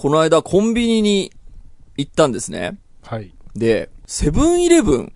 [0.00, 1.30] この間コンビニに
[1.98, 2.78] 行ったんですね。
[3.02, 3.34] はい。
[3.54, 5.12] で、セブンイレブン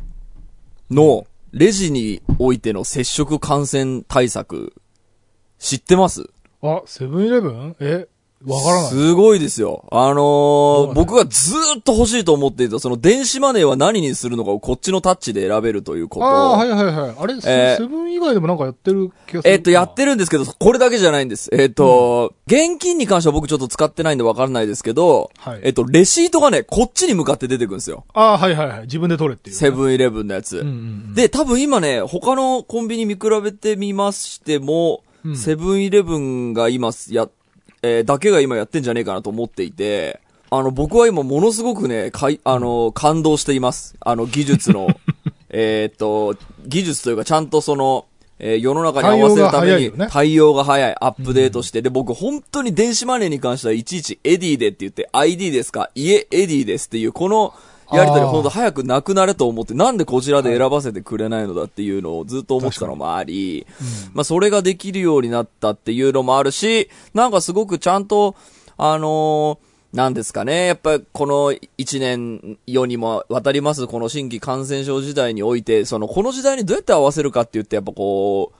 [0.91, 4.75] のレジにおいての接触感染対策、
[5.59, 6.29] 知ってます？
[6.61, 7.77] あ、セブンイレブン？
[7.81, 8.09] え
[8.47, 8.91] わからない。
[8.91, 9.87] すごいですよ。
[9.91, 16.53] あのーはい僕がずーっと欲しいと思っていた、その電子マネーは何にするのかをこっちのタッチで選べるということああ、を。
[16.59, 17.15] はいはいはい。
[17.19, 19.55] あれ、セえーセブン以外でもなんかやってる気がする。
[19.55, 21.49] えっと、やってるんですけど、これだけじゃないんです。
[21.53, 28.05] えっと、現金に関しては僕ちょっと使ってないんでわからないですけど、はいえっと、レシートがね、こっちに向かって出てくるんですよ。
[28.15, 28.81] ああ、はいはいはい。
[28.83, 29.57] 自分で取れっていう。
[29.57, 30.59] セブンイレブンのやつ。
[30.59, 30.75] うんうん
[31.09, 31.15] うん。
[31.15, 37.29] で、多分今ね、他のコンビニ見比べてみましても、うんセブンイレブンが今や、
[37.87, 40.21] えーだけが今やってんじゃねえかなと思っていて、
[40.51, 43.95] あの、僕は今ものすごくね、かい、あの、感動しています。
[44.01, 44.89] あの、技術の、
[45.51, 46.35] えーっと、
[46.67, 48.07] 技術というかちゃんとその、
[48.39, 50.07] えー世の中に合わせるために対応が早いよね。
[50.11, 55.91] 対応が早い、アップデートして、で、僕本当に電子マネーに関してはいちいち Edy でって言って、ID ですか？
[55.95, 57.53] いえ、 Edy ですっていう、この
[57.97, 63.67] やりとりあー本当早くなくなれと思って、なんでこちらで選ばせてくれないのだっていうのをずっと思ってたのもあり、
[64.13, 68.37] まあそれができるようになったっていうのもあるし、なんかすごくちゃんと、
[68.77, 70.67] あのーなんですかね。
[70.67, 78.53] やっぱりこの一年世にも渡りますこの新規感染症時代において、そのこの時代にどうやって合わせるかって言ってやっぱこ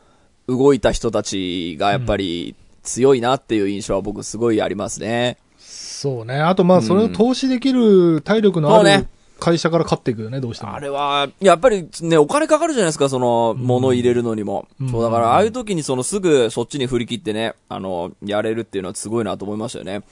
[0.47, 5.39] う、動いた人たちがやっぱり強いなっていう印象は僕すごいありますね。
[5.59, 6.37] そうね。
[6.37, 9.09] あとまあ、それを投資できる体力のあるそうね
[9.41, 10.75] 会社から買っていくよね、どうしても。
[10.75, 14.67] あれは、やっぱりね、お金かかるじゃないですか、その、物入れるのにも。
[14.81, 20.03] うんそう、だから、ああいう時にそのすぐそっちに振り切ってね、あの、やれるっていうのはすごいなと思いましたよね。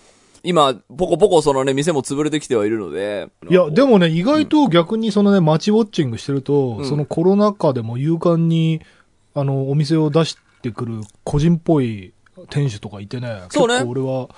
[0.45, 3.29] 今、ポコポコそのね、店も潰れてきてはいるので。
[3.49, 8.81] いや、でもね、意外と逆にそのね、街ウォッチングしてると、うんそのコロナ禍でも勇敢に、
[9.35, 12.13] あの、お店を出してくる個人っぽい
[12.51, 14.29] 店主とかいてね、そうね結構俺は、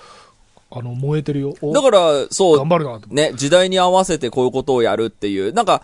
[0.77, 1.55] あの、燃えてるよ。
[1.63, 3.01] おだから、そう頑、張るな。
[3.09, 5.83] ね、時代に合わせてこういうことをやるっていう、なんか、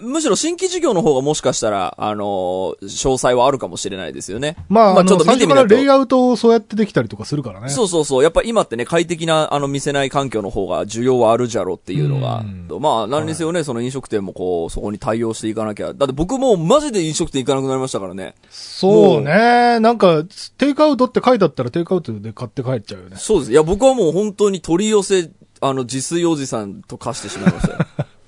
[0.00, 4.56] むしろ新規事業の方がもしかしたら、あのー詳細はあるかもしれないですよね。
[4.68, 7.68] まあ、あの、最初からとレイアウトをそうやってできたりとかするからね。
[7.68, 8.22] そうそうそう。
[8.22, 15.92] やっぱ今ってね、快適な、あの、見せない環境の方が需要はあるじゃろっていうのがうん、まあ、何にせよね、その飲食店もこう、そこに対応していかなきゃ。
[15.92, 18.34] だって僕もうマジで飲食店行かなくなりましたからね。
[18.50, 19.78] そうね。
[19.80, 20.24] なんか、
[20.56, 23.16] テイクアウトって書いてあったらテイクアウトで買って帰っちゃうよね。
[23.18, 23.52] そうです。
[23.52, 27.78] いや、僕はもう本当に取り寄せ、あの、自炊おじさんと化してしまいましたよ。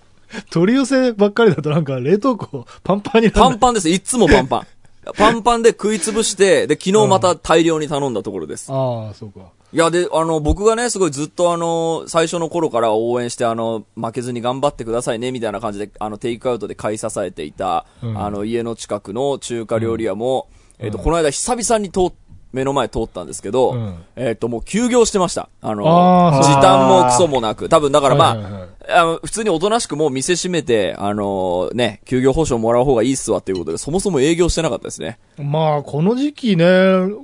[0.50, 3.40] 取り寄せばっかりだとなんか冷凍庫パンパンになる。
[3.40, 3.88] パンパンです。
[3.88, 4.66] いつもパンパン。
[5.16, 8.72] パンパンで食いつぶして、で、昨日また大量に頼んだところです。
[8.72, 9.40] ああ、そうか。
[9.72, 22.12] いや、で、あの、僕がね、すごいずっとあの、最初の頃から応援して、あの、負けずに頑張ってくださいね、みたいな感じで、あの、テイクアウトで買い支えていた、うんあの、家の近くの中華料理屋も、えっ、と、この間久々に通っ
[22.54, 25.48] 目の前通ったんですけど、うんえっ、と、もう休業してました。
[25.60, 35.18] あの、あー時短もクソもなく、多分だからまあ、はいはいはいあの普通におとなしくもう店閉めて、あのね、休業報酬もらう方がいいっすわっていうことで、そもそも営業してなかったですね。
[35.38, 36.66] まあ、この時期ね、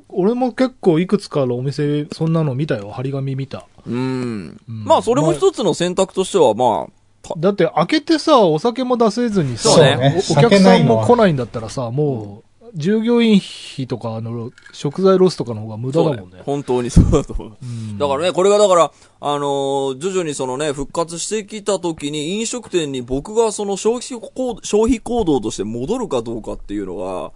[0.09, 2.91] 俺も結構いくつかのお店、そんなの見たよ。
[2.91, 3.67] 張り紙見た。
[3.87, 4.59] うん。
[4.69, 6.93] うんまあ、それも一つの選択としては、まあ、
[7.23, 13.41] ただって開けてさ、お酒も出せずにさ、ねおお客さんも来ないんだったらさ、もう、従業員
[13.75, 16.43] 費とか、あの、食材ロスとかの方が無駄だもんね。
[16.45, 17.57] 本当にそうだと思う。
[17.63, 27.33] うんだからね、これがだから、あのー徐々にそのね、復活してきた時に飲食店に僕がその消費行消費行動として戻るかどうかっていうのが、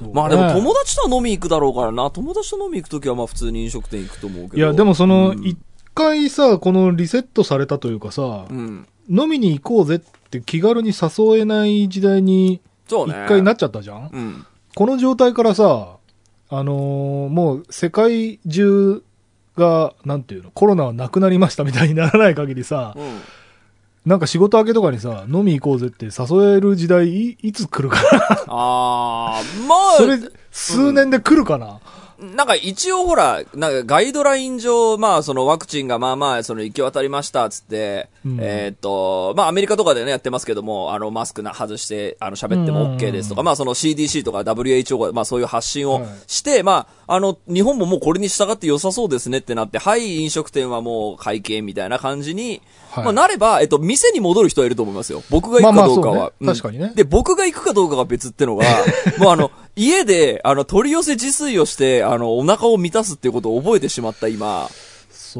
[0.00, 4.56] ねまあでも友達とは飲み行くだろうからな、友達と飲み行く時はまあ普通に飲食店行くと思うけど。
[4.56, 5.58] いや、でもその、うん一
[5.94, 8.88] 回さ、このリセットされたというかさ、うん。
[9.10, 12.60] 飲みに行こうぜって気軽に誘えない時代に。
[12.88, 14.46] 一回なっちゃったじゃんうん。
[14.74, 15.96] この状態からさ、
[16.48, 19.02] あのーもう世界中
[19.56, 23.20] が、なんていうの、コロナはなくなりましたみたいにならない限りさ、うん。
[24.06, 28.44] なんか仕事明けとかにさ、飲み行こうぜって誘える時代い、いつ来るかな？
[28.46, 30.18] あー、まあ、それ、
[30.50, 31.80] 数年で来るかな、
[32.20, 38.38] なんか一応ほら、なんかガイドライン上、まあそのワクチンがまあまあその行き渡りましたっつって、うん。
[38.40, 46.04] えーっと、まあアメリカとかでねやってますけども、あのマスクな外して、あの喋っても OK ですとか、うんまあその CDC とか WHO がまあそういう発信をはい。
[46.26, 55.22] して、まああの日本ももうこれに従って良さそうですねってなって、はい飲食店はもう会計みたいな感じに、はいまあなれば、えっと店に戻る人はいると思いますよ。
[55.30, 56.14] 僕が行くかどうかは。
[56.14, 58.64] まあまあねうん確かにねで、僕が行くかどうかが別ってのが、
[59.18, 64.68] もうあの、家で、あの、取り寄せ自炊をして、あの、お腹を満たすっていうことを覚えてしまった今、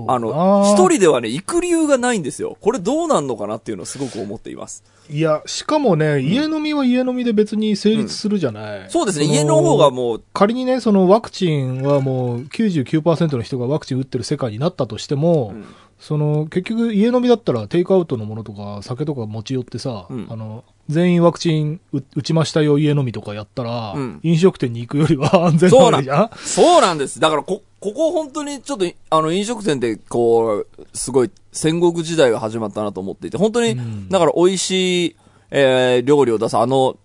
[0.07, 2.57] あの、一人ではね、行く理由がないんですよ。
[2.61, 4.85] これどうなんのかなっていうのをすごく思っています。
[5.09, 8.87] いや、しかもね、家飲みは家飲みで別に成立するじゃない。
[8.89, 15.65] そうですね、家の方がもう、仮にね、そのワクチンはもう99%の人がワクチン打ってる世界になったとしても、うん
[16.01, 20.27] その結局家飲みだったらテイクアウトのものとか酒とか持ち寄ってさ、うん。
[20.31, 24.21] あの、全員ワクチン打打ちましたよ家飲みとかやったら、うん。
[24.23, 25.95] 飲食店に行くよりは 安全なそうなん？
[25.95, 27.21] わけじゃんそうなんです。
[27.21, 34.09] だから、こ、ここ本当にちょっと、あの、飲食店で、こう、すごい戦国時代が始まったなと思っていて、本当に、うん。
[34.09, 35.17] だから美味しい、
[35.51, 36.97] えー料理を出すあの、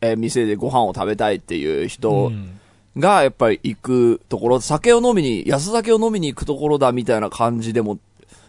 [0.00, 2.60] えー店でご飯を食べたいっていう人うん。
[2.96, 7.98] が、やっぱり行くところ、酒を飲みに、安酒を飲みに行くところだみたいな感じでも、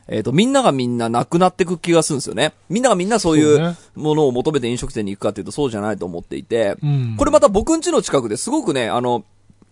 [0.07, 2.53] えっ、と、みんながみんななくなってく気がするんですよね。
[2.69, 9.25] みんながみんなそういそうものを求めて飲食店に行くかっていうとそうじゃないと思っていて、うんこれまた僕ん家の近くですごくね、あの、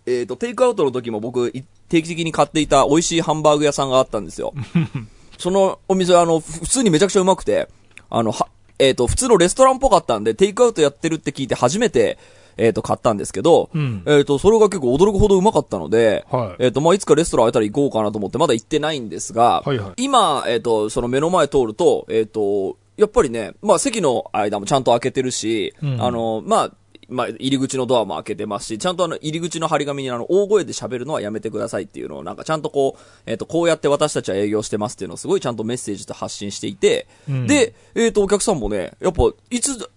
[0.06, 4.54] えっ、と、テイクアウトの時も僕、い定期的に買っていた美味しいハンバーグ屋さんがあったんですよ。
[5.38, 7.70] そのお店は、あの、ふ普通にめちゃくちゃうまくて、
[8.10, 8.48] あの、は、
[8.88, 12.18] えっ、と、普通のレストランっぽかったんで、テイクアウトやってるって聞いて初めて、
[12.58, 14.04] えっ、と、買ったんですけど、うん。
[14.06, 16.66] えっ、と、それが結構驚くほどうまかったので、はい。
[16.66, 19.94] えっ、と、まあ、いつかレストラン開いたら行こうかなと思って、まだ行ってないんですが、はいはい。
[19.98, 26.04] 今、えっ、と、その目の前通ると、えっ、と、やっぱりね、まあ、席の間もちゃんと開けてるし、うん。
[26.04, 26.72] あの、まあ、
[27.14, 39.88] まあ、入り口のドアも開けてますし、ちゃんとあの、入り口の張り紙にあの、大声で喋るのはやめてくださいっていうのを、なんかちゃんとこう、えっ、と、こうやって私たちは営業してますっていうのをすごいちゃんとメッセージと発信していて、うんで、えっ、と、お客さんもね、やっぱ、いつ通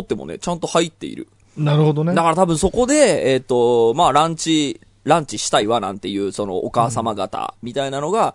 [0.00, 1.28] ってもね、ちゃんと入っている。
[1.56, 2.22] なるほどねだ。
[2.22, 8.34] から多分そこで、えっ、と、まあ、ランチ、ランチしたいわなんていう、そのお母様方みたいなのが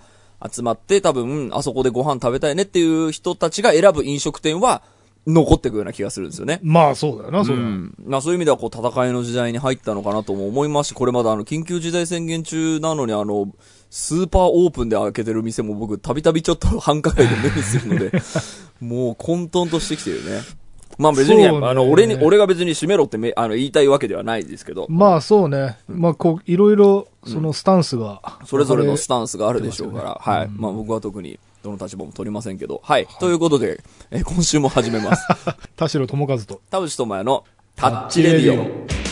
[0.49, 4.81] 集まって、多分、あそこでご飯食べたいねっていう人たちが選ぶ飲食店は
[5.27, 6.59] 残っていくような気がするんですよね。
[6.63, 7.63] まあそうだよな、それは。
[7.63, 7.95] うん。
[8.05, 13.47] まあそういう意味ではこう戦いの時代に入ったのかなとも思いますし、これまだあの緊急事態宣言中なのにあの、
[13.89, 18.11] スーパーオープンで開けてる店も僕たびたびちょっと繁華街で目にするので、
[18.79, 20.41] もう混沌としてきてるね。
[20.97, 25.77] まあ別に、ねあの、俺に、俺が別に閉めろってめあの言いたいわけではないですけど、まあそうね。
[25.87, 28.21] まあこう、いろいろ、そのスタンスが。
[28.45, 30.49] それぞれのスタンスがあるでしょうから、ねはい。
[30.55, 33.07] まあ僕は特にどの立場も取りませんけど、はい。
[33.19, 35.27] ということで、えー今週も始めます。
[35.75, 36.61] 田代智和と。
[36.69, 37.43] 田淵智也の
[37.75, 39.11] タッチレディオ。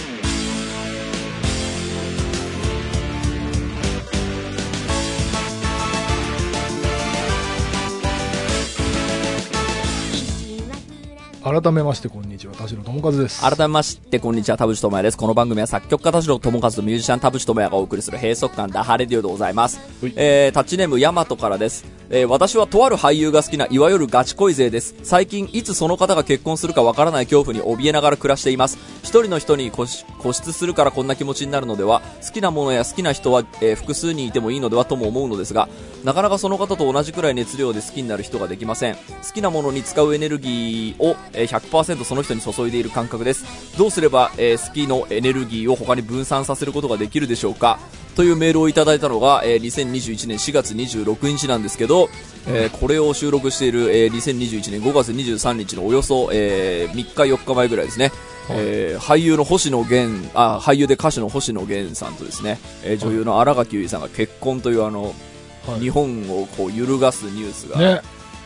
[11.42, 13.42] 改めましてこんにちは、田代智和です。
[13.42, 15.18] 改めまして、こんにちは、田淵智也です。
[15.18, 20.14] この番組は作曲家田代智和とミュージシャン田淵智也がお送りする閉塞感ダハレディオでございますはい。
[20.16, 21.99] えー、タッチネームヤマトからです。
[22.12, 24.96] えー、私はとある俳優が好きないわゆるガチ恋勢です。
[25.04, 28.80] 最近、いつその方が結婚するかわからない恐怖に怯えながら暮らしています。
[29.04, 35.70] 一人の人に固執するからこんな気持ちになるのでは、好きなものや好きな人は、えー複数人いてもいいのではとも思うのですが、
[36.04, 38.96] なかなかその方と同じくらい熱量で好きになる人ができません。
[38.96, 39.02] 好
[39.34, 43.46] きなものに使うエネルギーを、えー100%その人に注いでいる感覚です。
[43.78, 47.80] どうすれば、えー好きのエネルギーを他に分散させることができるでしょうか？
[48.16, 51.99] というメールをいただいたのが、えー2021年4月26日なんですけど、
[52.48, 58.12] えーこれを収録している、えー2021年5月23日のおよそ、えー3日4日前ぐらいですね。
[58.52, 68.02] えー俳優の星野源、あ、俳優で歌手の星野源さんとですね、えー女優の新垣結衣さんが結婚というあの、はい日本をこう揺るがすニュースが、ね。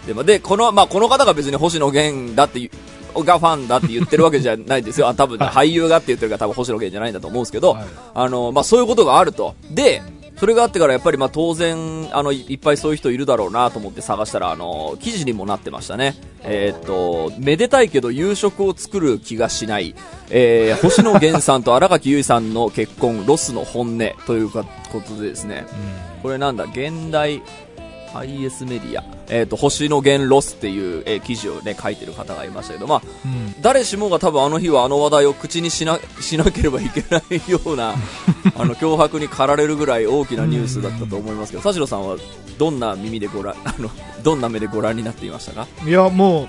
[0.05, 2.69] で、まあで、この、まあ、この方が別に星野源だってい
[3.15, 5.07] う、がファンだって言ってるわけじゃないですよ。
[5.07, 7.85] あ多分、俳優がって言ってるから多分星野源じゃないんだと思うんですけど、はい
[8.15, 9.55] あの、まあ、そういうことがあると。
[9.71, 10.01] で、
[10.37, 16.15] それがあってからやっぱりまあ当然、あの、いいっぱいそういう人いるだろうなと思って探したら、あの、記事にもなってましたね。
[16.43, 19.95] えーっと、めでたいけど夕食を作る気がしない、
[20.29, 25.65] えー、星野源さんと荒垣結衣さんの結婚、ロスの本音というかことでですね、
[26.21, 27.41] これなんだ、現代
[28.13, 33.55] IS メディア、えっ、と、星野源ロスっていう、えー記事をね、書いてる方がいましたけど、まあ、うん。
[33.61, 37.95] 誰しもが多分あの日はあの話題を口にしな、しなければいけないような、
[38.57, 42.17] あの、脅迫に駆られるぐらい大きなニュースだったと思いますけど、田代さんは
[42.57, 43.89] どんな耳でご覧、 あの、
[44.23, 45.67] どんな目でご覧になっていましたか？
[45.85, 46.43] いや、も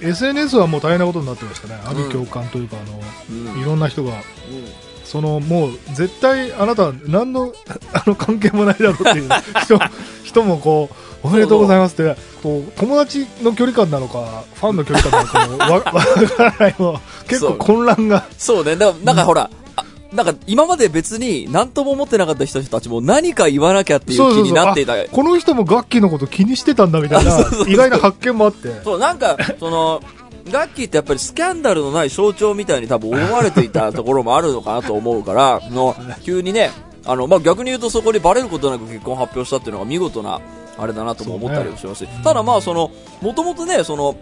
[0.00, 1.78] う、SNS はもう大変なことになってましたね。
[1.86, 2.76] 阿部教官というか、
[3.30, 3.48] うん。
[3.48, 4.12] あの、いろんな人が、
[5.12, 7.52] その、もう、絶対、あなた、何の、
[7.92, 9.28] あの、関係もないだろうっていう
[9.62, 9.78] 人、
[10.24, 15.80] 人もこう、おめでとうございますって、こう、友達の距離感なのか、ファンの距離感なのかも、
[16.26, 24.92] からないもう、結構混乱が、そうね、だからなんかほら、あなんか今まで別に何とも思ってなかった人たちも何か言わなきゃっていう気になっていた。
[24.92, 28.80] あこの人も楽器のこと気にしてたんだみたいな意外な発見もあって。
[28.84, 30.02] そう、なんか、その、
[30.50, 36.70] ガッキーってやっぱりスキャンダルのない象徴みたいに多分思われていたところもあるのかなと思うから、 の、急にね、
[37.04, 40.40] あの、まあ、逆に言うとそこにバレることなく結婚を発表したっていうのが見事な、
[40.78, 44.16] あれだなとも思ったりもしますし、ただまあ、その、もともとね、その、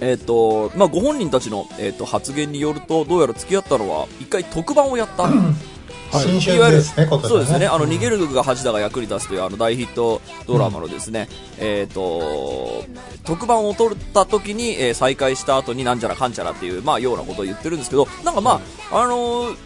[0.00, 5.28] えっ、と、まあ、ご本人たちの、えっ、と、発言によると、どうやら付き合ったのは、一回特番をやった。
[6.12, 7.90] 新春ですね、今年そうですね、あの、うん。
[7.90, 11.28] 逃げるが恥だが役に立つというあの大ヒットドラマのですね、
[11.58, 12.84] えっ、と、
[13.24, 19.56] 特番を取った時に、えー再開した後になんちゃらかんちゃらっていう、まあ、ようなことを言ってるんですけど、なんかまあ、あのー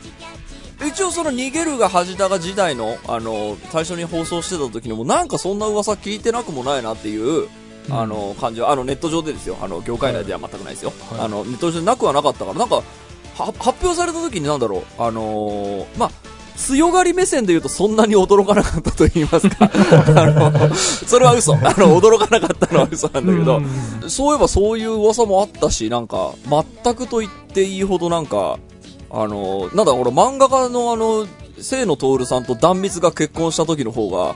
[0.87, 7.49] 一応その逃げるが恥だが時代の、あの最初に放送してた時にもなんかそんな噂聞いてなくもないなっていう、
[7.91, 10.93] あの感じは、あのネット上でですよ、あの業界内では全くないですよ。
[11.11, 11.21] はい。
[11.21, 12.83] あのネット上でなくはなかったから、なんか、は
[13.37, 16.10] 発表された時になんだろう、あのーまあ、
[16.56, 19.70] 強がり目線で言うとそんなに驚かなかったと言いますか。
[20.16, 21.54] あの、それは嘘。
[21.54, 26.32] あの、驚かなかったのは嘘なんだけど、うんそういえばそういう噂もあったし、なんか、
[26.82, 28.58] 全くと言っていいほどなんか、
[29.10, 31.26] あの、なんだ、俺漫画家のあの、
[31.62, 34.34] 清野徹さんと壇蜜が結婚した時の方が、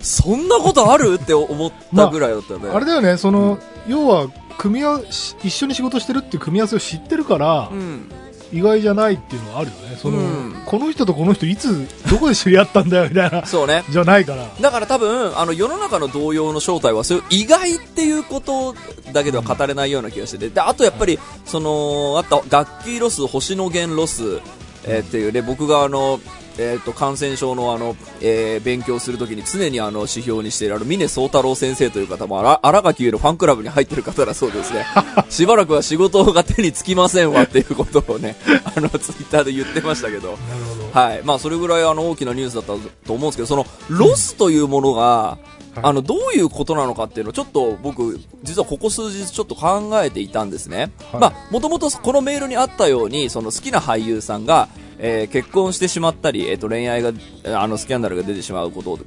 [0.00, 1.18] そんなことある？
[1.20, 2.70] って思ったぐらいだったよね。
[2.72, 8.08] あれだよね、その、要は、組み合わし一緒に仕事してるっていう組み合わせを知ってるから、うん。
[8.52, 9.96] 意外じゃないっていうのはあるよね。
[9.96, 13.84] その、うんこの人とこの人いつ、どこで知り合ったんだよ、みたいな、そうね。
[13.88, 14.48] じゃないから。
[14.60, 18.74] だから多分、あの、世の中の動揺の正体は、そういう意外っていうこと
[19.12, 24.40] だけでは語れないような気がしてて、で、あとやっぱり、その、あった、ガッキーロス、星野源ロス、
[24.86, 26.20] えーっていうね、僕があの、
[26.58, 34.86] えっ、と、感染症のあの、えー勉強するときに常にあの、指標にしているあの、峰宗太郎先生という方も、あら、新垣結衣のファンクラブに入ってる方だそうですね。
[35.28, 38.36] しばらくは仕事が手につきませんわっていうことをね、
[38.74, 41.00] あの、ツイッターで言ってましたけど、なるほど。
[41.00, 41.20] はい。
[41.24, 42.72] まあ、それぐらいあの大きなニュースだった
[43.06, 45.38] と思うんですけど、その、ロスというものが、
[45.82, 50.92] あの、どういうことなのかっていうのをちょっと僕、実はここ数日ちょっと考えていたんですね。
[51.12, 54.68] はいまあ、もともとこのメールにあったように、その好きな俳優さんが、
[54.98, 57.12] えー結婚してしまったり、えっ、と、恋愛が、
[57.54, 58.98] あの、スキャンダルが出てしまうこと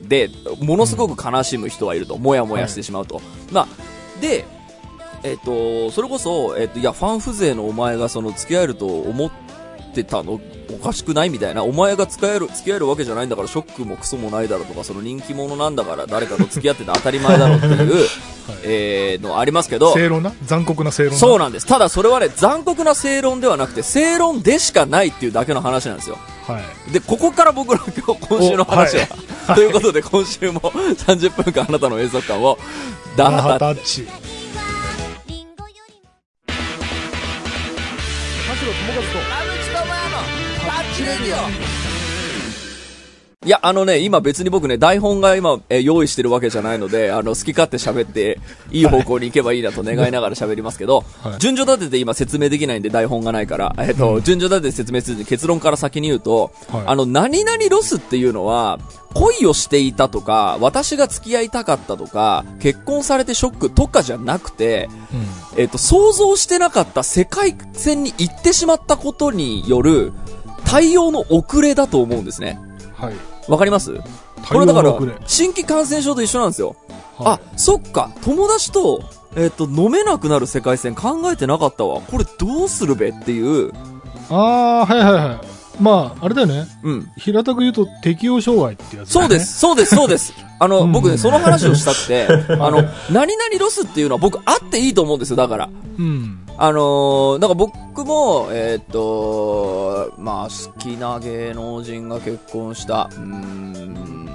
[0.00, 2.16] で、ものすごく悲しむ人はいると。
[2.16, 3.20] もやもやしてしまうと。
[3.52, 3.68] まあ、
[4.20, 4.44] で、
[5.22, 9.30] えっ、と、それこそ、えっ、と、いや、ファン風情のお前がその付き合えると思っ
[9.94, 11.64] てたのおかしくないみたいな。
[11.64, 18.06] お前が付き合える、付き合えるわけじゃないんだからショックもクソもないだろうとか、その人気者なんだから誰かと付き合ってて当たり前だろうっていう、
[18.62, 20.32] えー、のありますけど、正論な？
[20.44, 21.18] 残酷な正論な？
[21.18, 21.66] そうなんです。
[21.66, 26.18] ただそれはね、残酷な正論ではなくて、正論でしかないっていうだけの話なんですよ。
[26.46, 26.92] はい。
[26.92, 30.60] で、ここから僕の今日、今週の話は、ということで今週も
[31.06, 32.58] 30分間あなたの永続感を、
[33.16, 34.06] ダハタッチ。
[41.30, 41.84] 和と、
[43.44, 48.40] いや、あのね、今別に僕ね、台本が今、えー用意してるわけじゃないので、あの、好き勝手喋って、
[48.70, 51.38] いい方向に行けばいいなと願いながら喋りますけど、はい。
[51.40, 56.82] 順序立てて今説明できないんで台本がないから、えっ、と、順序立てて説明するんで結論から先に言うと、はい。
[56.86, 58.78] あの、何々ロスっていうのは、
[59.12, 64.88] 恋をしていたとか、私が付き合いたかったとか、結婚されてショックとかじゃなくて、
[65.58, 70.14] えっ、と、想像してなかった世界線に行ってしまったことによる
[70.64, 72.58] 対応の遅れだと思うんですね。
[72.96, 73.14] はい。
[73.48, 73.92] わかります？
[74.48, 74.94] これだから
[75.26, 76.76] 新規感染症と一緒なんですよ。
[77.18, 79.02] はあ、そっか、友達と、
[79.36, 82.00] えっ、と、飲めなくなる世界線考えてなかったわ。
[82.00, 83.72] これどうするべっていう、
[84.30, 85.40] あー、はいはいはい。
[85.80, 86.66] まあ、あれだよね。
[86.82, 87.10] うん。
[87.16, 89.40] 平たく言うと適応障害ってやつ、そうで。
[89.40, 90.32] す、そうです、そうです。
[90.60, 95.68] あの、うん僕ね、その話をしたくて、 あの、何々ロスっていうのは僕あっていいと思うんですよ、だから。
[95.98, 96.43] うん。
[96.56, 104.30] あのー、だから僕も、えーっと、まあ、好きな芸能人が結婚した、うーん、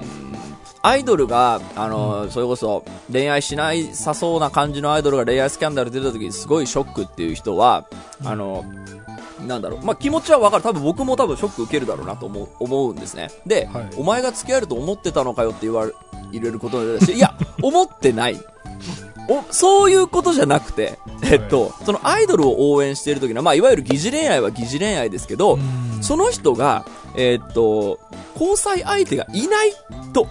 [0.81, 7.87] アイドルが、あのーそれこそ恋愛しないさそうな感じのアイドルが恋愛スキャンダル出た時にすごいショックっていう人は、
[8.25, 8.65] あの
[9.47, 10.63] なんだろう、まあ、気持ちはわかる。
[10.63, 13.29] 多分僕も多分ショック受けるだろうなと思う、思うんですね。
[13.45, 15.93] で、はいお前が付き合えると思ってたのかよって言われ、
[16.31, 18.37] 入れることになるし、いや、思ってない。
[19.29, 26.03] お、そういうことじゃなくて、えっと、そのアイドルを応援している時の、まあ、いわゆる疑似恋愛は疑似恋愛ですけど、うん。
[26.03, 27.99] その人が、えっと、
[28.33, 29.73] 交際相手がいない
[30.13, 30.27] と、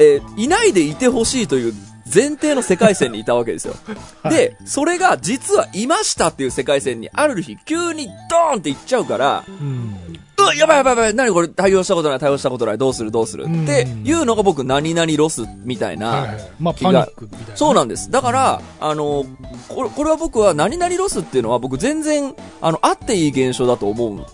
[0.00, 1.72] えーいないでいてほしいという
[2.12, 3.74] 前提の世界線にいたわけですよ。
[4.30, 9.44] で、それが実はいましたっていう世界線にある日急にドーンっていっちゃうから、
[10.52, 11.48] うやばいやばいやばい、何これ？
[11.48, 13.10] 対応したことない、対応したことない、どうする？
[13.10, 13.44] どうする？
[13.44, 16.50] うんっていうのが僕、何々ロスみたいな、はいはい。
[16.58, 17.56] まあ、気がパニックみたいな。
[17.56, 18.10] そうなんです。
[18.10, 19.24] だから、あの、
[19.68, 24.24] これ、これは僕は何々ロスっていうのは僕全然、あの、あっていい現象だと思うん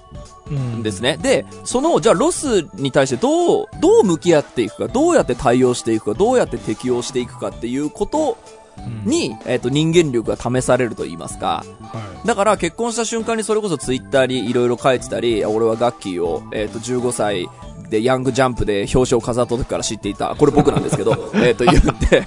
[0.46, 1.16] うんですね。
[1.16, 8.63] で、その、じゃあロスに対してどう、どう向き合っていくか、どうやって対応していくか、どうやって適応していくかっていうことうん
[9.04, 11.64] に、えっ、と、人間力が試されると言いますか。
[11.80, 17.48] はだから結婚した瞬間にそれこそツイッターにいろいろ書いてたり、俺はガッキーを、えっ、と、15歳
[17.88, 22.26] でヤングジャンプで表紙を飾った時から知っていた、これ僕なんですけど、 えっと言って、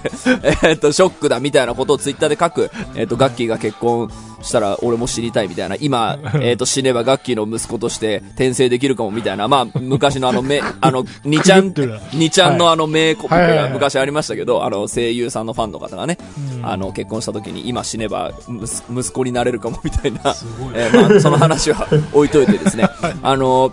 [0.64, 4.12] えっとショックだみたいなことをツイッターで書く、えっとガッキーが結婚
[4.42, 16.18] したら俺も知りたいみたいな、今、えっと死ねばガッキーの息子として転生できるかもみたいな、まあ昔のあの め、あの、にちゃんくぐってる、にちゃんのあの名コピが昔ありましたけど、あの声優さんのファンの方がね、
[16.64, 20.20] あの結婚した時に今死ねば息息子になれるかもみたいな、
[20.74, 22.88] えーまあその話は置いといてですね、
[23.22, 23.72] あの、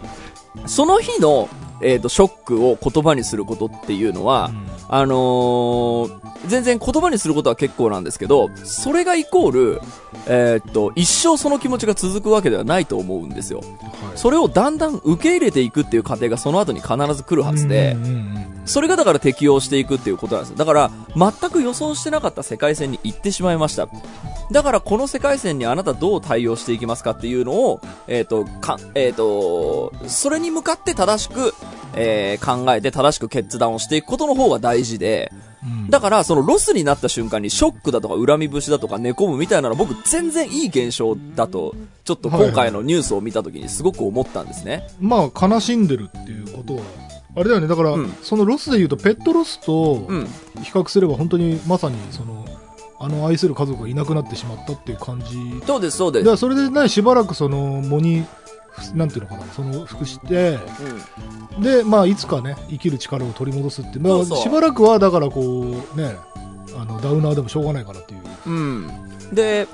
[0.66, 1.48] その日の、
[1.84, 4.50] えっ、と、ショックを言葉にすることっていうのは、
[4.88, 9.80] あのー全然言葉にすることは結構なんですけど、それがイコール、
[10.26, 13.62] えっと、一生その気持ちが続くわけではないと思うんですよ。
[14.14, 20.56] それをだんだん受け入れていくっていう過程がその後に必ず来るはずで、うんうんうんそれがだから適応していくっていうことなんです。
[20.56, 23.88] だから、全く予想してなかった世界線に行ってしまいました。
[24.50, 31.54] だから、この世界線にあなたどう対応していきますかっていうのを、えっ、と、か、えっ、と、それに向かって正しく、
[31.96, 44.86] えー考えて正しく決断をしていくことの方が大事で、うんだから、そのロスになった瞬間にショックだとか恨み節だとか寝込むみたいなのは僕全然いい現象だと、ちょっと今回のニュースを見た時にすごく思ったんですね。
[45.00, 46.82] まあ悲しんでるっていうことは
[47.36, 50.26] あれだよねだから、うんそのロスでいうとペットロスとうん。
[50.62, 52.44] 比較すれば本当にまさにその
[53.00, 56.24] あの愛する家族がいなくなってしまったっていう感じそうです、そうです。
[56.24, 58.24] だからそれでねしばらくその喪に
[58.94, 60.58] なんていうのかなその服して
[61.56, 61.62] うん。
[61.62, 66.16] でまあいつかね生きる力を取り戻すって、まあ、しばらくはだからこうね
[66.76, 69.03] あのダウナーでもしょうがないからっていううん。
[69.32, 69.66] で、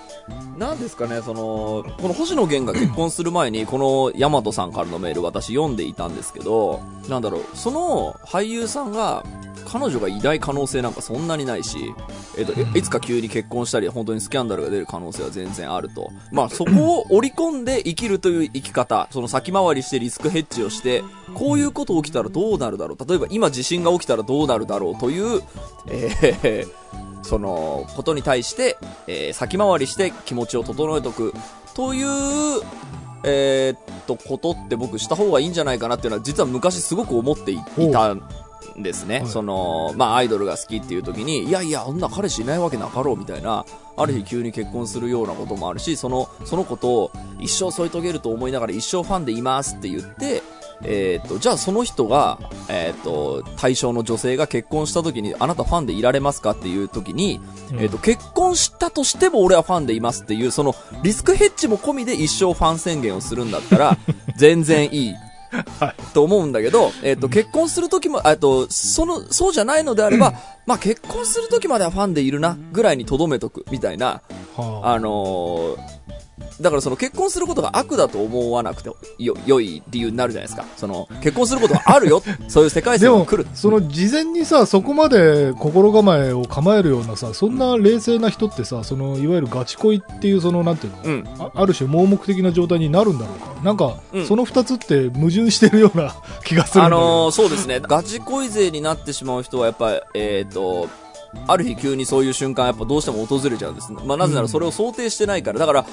[0.59, 9.25] なんですかね、その、この星野源が結婚する前に、このヤマトさんからのメール私読んでいたんですけど、なんだろう、その俳優さんが、
[9.66, 11.95] 彼女がいない可能性なんかそんなにないし、
[12.37, 16.11] えっと、いつか急に結婚したり、本当にスキャンダルが出る可能性は全然あると。
[16.33, 21.04] まあ、そこを織り込んで生きるという生き方、その先回りしてリスクヘッジをして、
[21.35, 23.09] こういうこと起きたらどうなるだろう。
[23.09, 25.42] 例えば今地震が起きたらどうなるだろうという、
[25.87, 31.33] えーそのことに対して、えー先回りして気持ちを整えておく。
[31.75, 32.62] という、
[33.25, 37.59] えーっと、ことって僕した方がいいんじゃないかなっていうのは実は昔すごく思ってい
[37.93, 38.23] たん
[38.79, 39.21] ですね。
[39.21, 39.29] はい。
[39.29, 43.65] その、まあアイドルが好きっていう時に、いやいや、あんな彼氏いないわけなかろうみたいな、
[43.97, 50.43] ある日急に結婚するようなこともあるし、その、そのことを一生添い遂げると思いながら一生ファンでいますって言って、
[50.84, 52.38] えーっと、じゃあその人が、
[52.69, 57.40] えーっと、対象の女性が結婚した時に、あなたファンでいられますかっていう時に、
[57.73, 63.99] えーっと、結婚したとしても俺はファンでいますっていう、そのリスクヘッジも込みで一生ファン宣言をするんだったら、
[64.36, 65.14] 全然いい。
[66.14, 74.23] と思うんだけど、えっ、と、結婚するときも、えっと、その、そうじゃないのであれば、まあ、結婚するときまではファンでいるな、ぐらいに留めとく、みたいな、
[74.56, 74.93] はあ。
[74.93, 76.20] あのー
[76.61, 80.67] だからその結婚することが悪だと思わなくてよ、良い理由になるじゃないですか。
[80.77, 83.49] その、結婚することがあるよ、 そういう世界線が来る。
[83.55, 91.25] その事前にさそこまで心構えを構えるようなさそんな冷静な人ってさそのいわゆるガチ恋っていうそのなんていうの、うん。
[91.39, 100.89] あある種盲目的な状態になるんだろうかなんか、うんその2つって矛盾してるような 気がするあのーそうですね、ガチ恋勢になってしまう人はやっぱり、えっ、と、
[101.47, 103.93] ある日急にそういう瞬間やっぱどうしても訪れちゃうんです。
[103.93, 105.59] まあなぜならそれを想定してないから。
[105.59, 105.87] だから、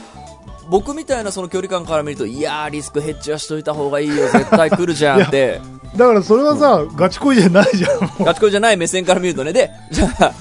[0.69, 5.61] 僕みたいなその距離感から見ると、いやー、リスクヘッジはしといた方がいいよ、絶対来るじゃんって、
[5.95, 10.33] だからそれはさ、ガチ恋じゃないじゃんガチ恋じゃない目線から見るとね、で、じゃあ、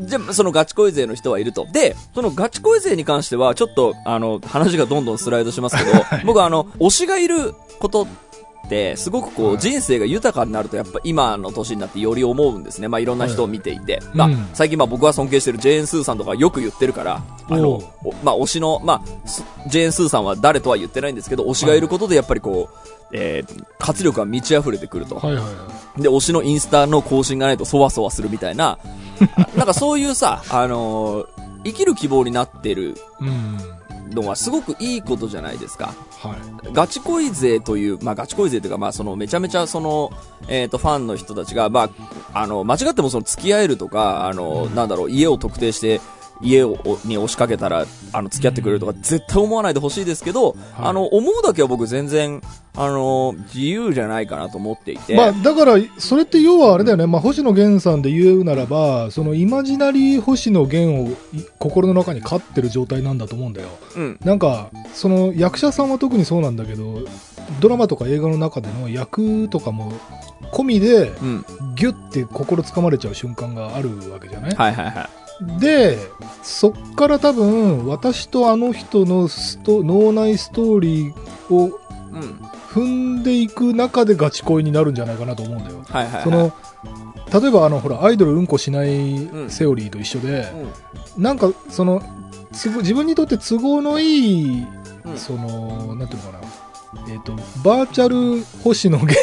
[0.00, 1.66] じゃあ、そのガチ恋勢の人はいると。
[1.72, 5.90] で、そのガチ恋勢に関しては、ちょっと、あの、話がどんどんスライドしますけど、
[6.24, 8.06] 僕はあの、推しがいること
[8.96, 9.58] すごくこう、はい。
[9.58, 12.88] 人生が豊かになると、やっぱ今の年になってより思うんですね。
[12.88, 14.00] まあ、いろんな人を見ていて。
[14.14, 17.82] まあうん、最近まあ僕が尊敬してるジェーン・スーさんとかよく言ってるから、あの、
[18.22, 25.14] まあ、推しの、まあ、すジェーン・スーさんは誰とは言ってないんですけど、推しがいることでやっぱりこう、えー活力が満ち溢れてくると。
[25.16, 25.50] はいはいは
[25.96, 26.02] い。
[26.02, 28.78] で、推しのインスタの更新がないとそわそわするみたいな、
[29.36, 33.58] あなんかそういうさ、あのー生きる希望になってるうん
[34.14, 35.94] のはすごくいいことじゃないですか。
[36.10, 40.10] はいガチ恋勢という、まあガチ恋勢というか、まあそのめちゃめちゃその、
[40.48, 41.90] えっ、と、ファンの人たちが、ま
[42.32, 46.00] あ、あの、間違ってもその付き合えるとか、あの、なんだろう、家を特定して、
[46.40, 52.40] 家をに押しかけたら、あの、付き合ってくれるとか、絶対思わないでほしいですけど、あの、思うだけは僕全然、
[52.76, 55.16] あの、自由じゃないかなと思っていて。
[55.16, 63.68] まあ、だから、それって要はあれだよね、まあ、星野源さんで言うならば、そのイマジナリー星野源をい心の中に飼ってる状態なんだと思うんだよ。
[63.96, 64.20] うん。
[64.24, 67.00] なんか、その役者さんは特にそうなんだけど、
[67.60, 69.92] ドラマとか映画の中での役とかも
[70.52, 71.44] 込みで、うん。
[71.74, 75.27] ギュッて心つかまれちゃう瞬間があるわけじゃない、はいはいはい。
[75.58, 75.98] で、
[76.42, 81.78] そっから多分、私とあの人のスト脳内ストーリーを
[82.12, 82.48] うん。
[82.68, 85.82] 踏んでいく中でガチ恋になるんじゃないかなと思うんだよ。
[85.88, 86.22] はいはいはい。
[86.22, 86.52] その、
[87.40, 90.46] 例えばあの、ほら、アイドルうんこしないセオリーと一緒で、
[91.16, 92.02] なんか、その、
[92.52, 94.66] 自分にとって都合のいい、
[95.04, 99.16] うんその、なんていうのかな、えっ、と、バーチャル星野源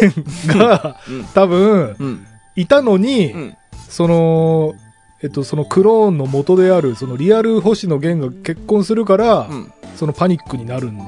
[0.47, 1.23] が、うん。
[1.25, 2.28] 多分、うん。
[2.56, 3.58] いたのに、うん。
[3.89, 4.73] その、
[5.21, 9.73] えっと、そのクローンの元である、そのリアル星野源が結婚するから、うん。
[9.95, 10.99] そのパニックになるん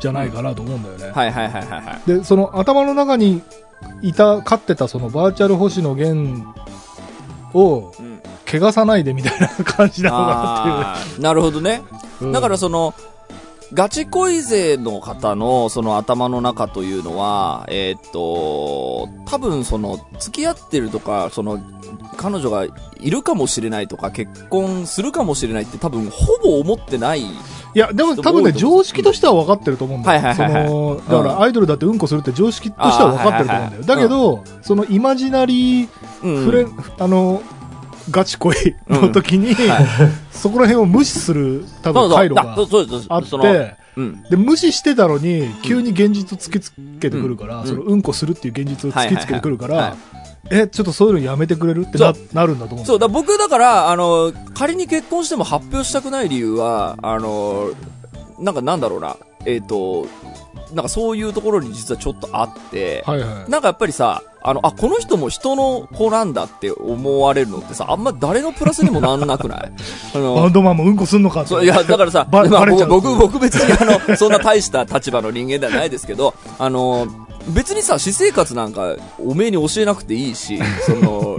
[0.00, 1.10] じゃないかなと思うんだよね。
[1.12, 2.08] はいはいはいはいはい。
[2.08, 3.40] で、その頭の中に
[4.02, 6.44] いた、飼ってたそのバーチャル星野源
[7.54, 8.20] を、うん。
[8.48, 11.82] 汚さないでみたいな感じなのかあーなるほどね。
[11.90, 12.32] なっていう。
[12.32, 12.94] だからその、
[13.72, 21.58] ガチ恋勢の方のその頭の中というのは、えーっと、多分その、付き合ってるとか、その、
[22.16, 27.22] 彼女がいるかもしれないとか、結婚するかもしれないって多分ほぼ思ってない。
[27.22, 30.22] いや、でも多分ね、常識としては分かってると思うんだよ。
[30.22, 30.68] はいはいはいはい。
[30.68, 33.82] その、だからアイドルだってうんこするって常識としては分かってると思うんだよ。
[33.82, 35.88] だけど、そのイマジナリー
[36.22, 36.66] うんフレ、
[36.98, 37.42] あの、
[38.10, 38.54] ガチ恋
[38.88, 39.86] の時に、はい。
[40.30, 42.56] そこら辺を無視する多分回路が
[43.08, 44.22] あって、うん。
[44.30, 47.66] で、無視してたのに、急に現実を突きつけてくるから、うん。
[47.66, 49.96] そのうんこするっていう現実を突きつけてくるから、
[50.50, 57.70] え、ちょっとそういうのやめてくれるってななるんだと思うそう、だ僕だから、あの、仮に結婚しても発表したくない理由は、あの、
[58.38, 60.06] なんかなんだろうな、えっ、と、
[60.74, 63.50] なんかそういうところに実はちょっとあって、はいはい。
[63.50, 69.58] なんかやっぱりさ、あの、あ、この人も人の子なんだって思われるのってさ、あんま誰のプラスにもなんなくない？
[70.14, 71.50] あバのン、ドマンもうんこすんのかって。
[71.50, 77.06] そういや、だからさ、バまあ僕僕別にあの、そんな大した立場の人間ではないですけど、あの、
[77.54, 81.38] 別にさ、私生活なんか、おめえに教えなくていいし、 その、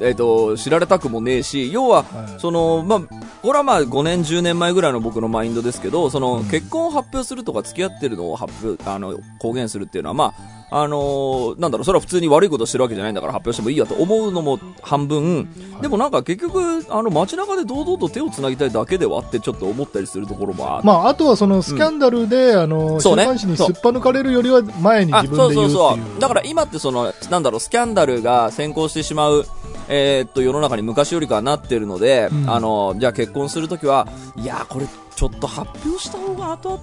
[0.00, 2.40] えっと、知られたくもねえし、要は、はい。
[2.40, 3.00] その、まあ、
[3.42, 15.48] これはまあ5年、10年前ぐらいの僕のマインドですけど、その、結婚を発表するとか付き合ってるのを発表、あの、公言するっていうのは、まあ、あのなんだろう、それは普通に悪いことしてるわけじゃないんだから発表してもいいやと思うのも半分、
[15.80, 23.24] でもなんか結局、あの、街中で堂々と手を繋ぎたいだけではってちょっと思ったりするところもあまあ、あとはそのスキャンダルで、あの、週そうね。
[23.24, 25.70] 刊誌にすっぱ抜かれるよりは前にあ、自そう分で言う。
[25.70, 26.20] そうそう。
[26.20, 29.46] だから今ってその、なんだろう、スキャンダルが先行してしまう、
[29.88, 32.50] えーっと、世の中に昔よりかはなってるので、うん。
[32.50, 34.86] あの、じゃあ結婚するときは、いやー、これ
[35.18, 36.80] ちょっと発表した方が後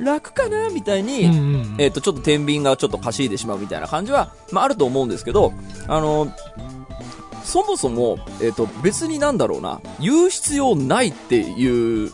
[0.00, 5.52] 々楽かな、みたいに、うんうんえーっと、ちょっと天秤がちょっと稼いでしまうみたいな感じは、まああると思うんですけど、
[5.86, 6.32] あの、
[7.44, 12.10] そもそも、えーっと、別になんだろうな、言う必要ないっていう、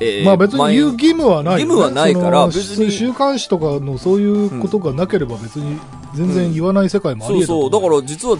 [0.00, 2.90] えーまあ別に言う義務はない義務はないから別に。
[2.90, 5.78] 週刊誌とかのそういうことがなければ別に
[6.14, 7.46] 全然言わない世界もありそう。
[7.46, 7.70] そう。
[7.70, 8.38] 得たと思だから実は、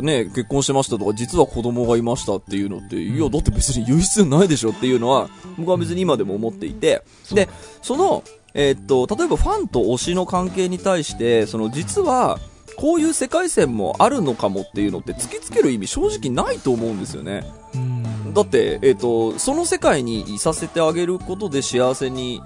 [0.00, 7.48] えね、結婚してましたとか、実は子供がいましたっていうのって、いや、だって別に言う必要ないでしょっていうのは、僕は別に今でも思っていて、で、
[7.82, 8.22] その、
[8.54, 12.38] えーっと、例えばファンと推しの関係に対して、その実は、
[12.78, 17.44] こういう世界線もあるのかもっていうのって突きつける意味正直ないと思うんですよね。
[17.74, 17.98] うん
[18.32, 22.40] だって、えっ、と、その世界にいさせてあげることで幸せに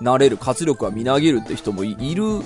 [0.00, 2.40] なれる活力はみなぎるって人もいいる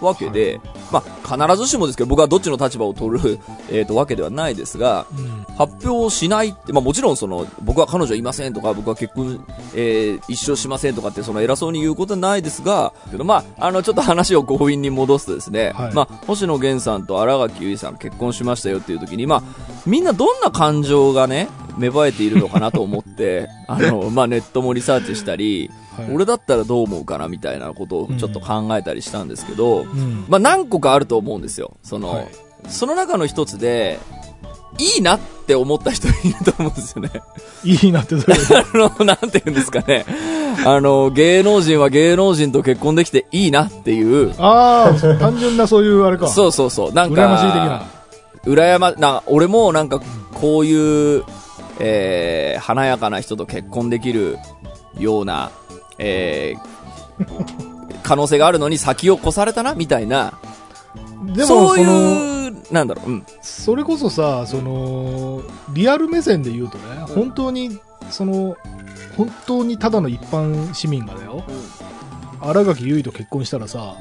[0.00, 3.38] わけで、まあ、必ずしもですけど、僕はどっちの立場を取る、
[3.70, 5.46] えっ、と、わけではないですが、うん。
[5.56, 15.94] 発表しないって、まあもちろんその、僕は彼女いませんとか、僕は結婚、えー一生しませんとかって、その偉そうに言うことはないですが、けどまあ、あの、ちょっと話を強引に戻すとですね、はい。
[15.94, 19.42] まあ、星野源さんと荒垣結衣さん結婚しましたよっていう時に、まあ、
[19.84, 31.76] みんなどんな感情がね、芽生えているのかなと思って、 あの、まあ、ネットもリサーチしたり、はい俺だったらどう思うかなみたいなことをちょっと考えたりしたんですけど、うんまあ、何個かあると思うんですよ。
[31.82, 32.28] その、はい
[32.68, 33.98] その中の一つで、
[34.78, 37.10] いいなって思った人いると思うんですよね。
[37.64, 40.04] いいなってどういう あの、なんて言うんですかね。
[40.64, 44.34] あの、芸能人は芸能人と結婚できていいなっていう。
[44.38, 46.28] ああ、単純なそういうあれか。
[46.28, 46.92] そうそうそう。
[46.92, 47.82] なんか、羨ましい的な。
[48.44, 50.00] 羨ま、な、俺もなんか、
[50.34, 51.24] こういう、
[51.78, 54.38] えー、華やかな人と結婚できる
[54.98, 55.50] ような、
[55.98, 60.38] えー、可能性があるのに先を越されたな、みたいな。
[61.34, 63.26] でも、そういう、なんだろう、うん。
[63.40, 67.78] それこそさ、その、リアル目線で言うとね、本当に、
[68.10, 68.56] その、
[69.16, 71.44] 本当にただの一般市民がだよ、
[72.40, 73.96] 荒垣結衣と結婚したらさ、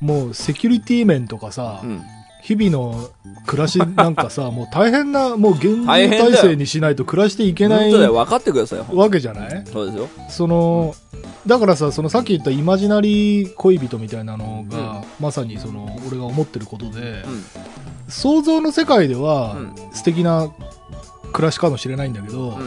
[0.00, 2.02] もうセキュリティ面とかさ、うん。
[2.42, 3.08] 日々の
[3.46, 8.86] 暮らしなんかさ、 もう大変な、もう厳重大変だよ体制にしないと暮らしていけない本当だよ、分かってくださいよ。
[8.92, 9.64] わけじゃない？
[9.72, 10.08] そうですよ。
[10.28, 10.94] その、
[11.46, 16.90] だからさ、そのさっき言ったイマジナリー恋人みたいなのが、まさにその、俺が思ってることで、
[17.26, 17.44] うん。
[18.08, 20.48] 想像の世界ではうん素敵な
[21.32, 22.58] 暮らしかもしれないんだけど、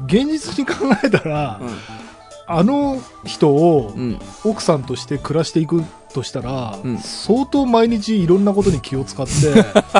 [0.00, 0.04] うん。
[0.06, 1.68] 現実に考えたら、うん。
[2.48, 4.18] あの人をうん。
[4.44, 5.84] 奥さんとして暮らしていくっ
[6.16, 9.32] としたら、うん相当毎日いろんなことに気を使って、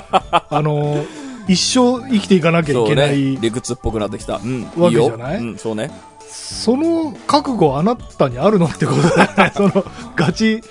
[0.51, 1.05] あの、
[1.47, 3.39] 一生生きていかなきゃいけない、ね。
[3.41, 4.41] 理屈っぽくなってきた。
[4.43, 4.63] うん。
[4.77, 5.39] わけじゃない？
[5.39, 5.91] うん、そうね。
[6.29, 9.53] その覚悟あなたにあるのってことだよね。
[9.57, 9.85] その、
[10.17, 10.63] ガチ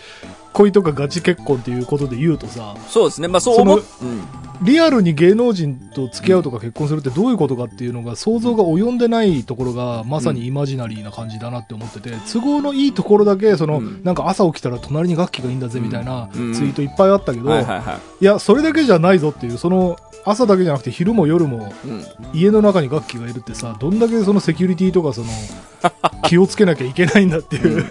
[0.56, 3.28] 恋とかガチ結婚っていうことで言うとさ、そうですね。
[3.28, 3.82] まあそう思う。
[3.82, 4.24] そうん。
[4.62, 22.04] リアルに芸能人と付き合うとか結婚するってどういうことかっていうのが想像が及んでないところがまさにイマジナリーな感じだなって思ってて、都合のいいところだけ、その、うんなんか朝起きたら隣に楽器がいいんだぜみたいなツイうんートいっぱいあったけど、はいや、それだけじゃないぞっていう、その、朝だけじゃなくて昼も夜もうん。
[22.34, 25.28] 家の中に楽器がいるってさ、どんだけそのセキュリティとかその、
[26.26, 27.86] 気をつけなきゃいけないんだっていう、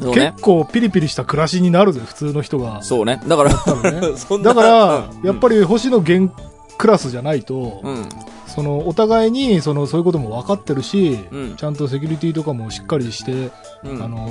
[0.00, 0.42] そうね結。
[0.42, 2.82] 構ピリピリした暮らしになるぜ、普通の人が。
[2.82, 3.20] そうね。
[3.26, 6.34] だから、多分ね そんなだから、うんやっぱり星野源
[6.78, 8.08] クラスじゃないと、うん。
[8.46, 13.50] その、お互いに、その、そういうことも分かってるし、うんちゃんとセキュリティとかもしっかりして、
[13.84, 14.02] うん。
[14.02, 14.30] あの、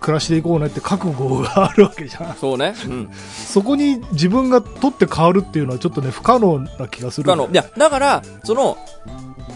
[0.00, 2.36] 暮らしていこうねって覚悟があるわけじゃん。
[2.36, 2.74] そうね。
[2.86, 3.10] うん。
[3.12, 7.24] そこに自分が取って変わるっていうのはちょっとね、不可能な気がする。
[7.24, 7.48] 不可能。
[7.50, 8.78] いや、だから、その、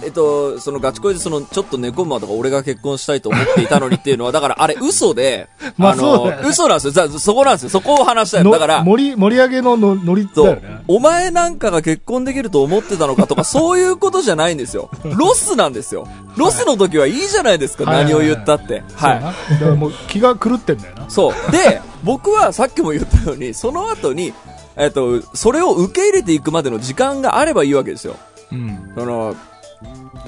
[0.04, 6.90] えっと、そのガチ恋でその、ちょっと寝込むわとか俺が結婚したいと思っていたのにっていうのは、だからあれ 嘘で、 まあの、そうだよね嘘なんですよ。
[6.92, 7.70] ざそこなんですよ。
[7.70, 8.50] そこを話したいの。
[8.50, 10.82] のだから、盛り、盛り上げののノリだそうよね。。
[10.88, 14.90] お前なんかが結婚できると思ってたのかとか、 そういうことじゃないんですよ。
[15.04, 16.06] ロスなんですよ。
[16.36, 18.82] ロスの時はいいじゃないですか、はい何を言ったって。
[18.94, 19.18] はい。
[19.18, 19.20] そうな。
[19.20, 21.10] だからもう気が狂ってんだよな。
[21.10, 21.52] そう。
[21.52, 24.32] で、僕はさっきも言ったように、その後に、
[24.76, 28.16] えっと、それを受け入れていくまでの時間があればいいわけですよ。
[28.50, 28.92] うん。
[28.96, 29.36] その、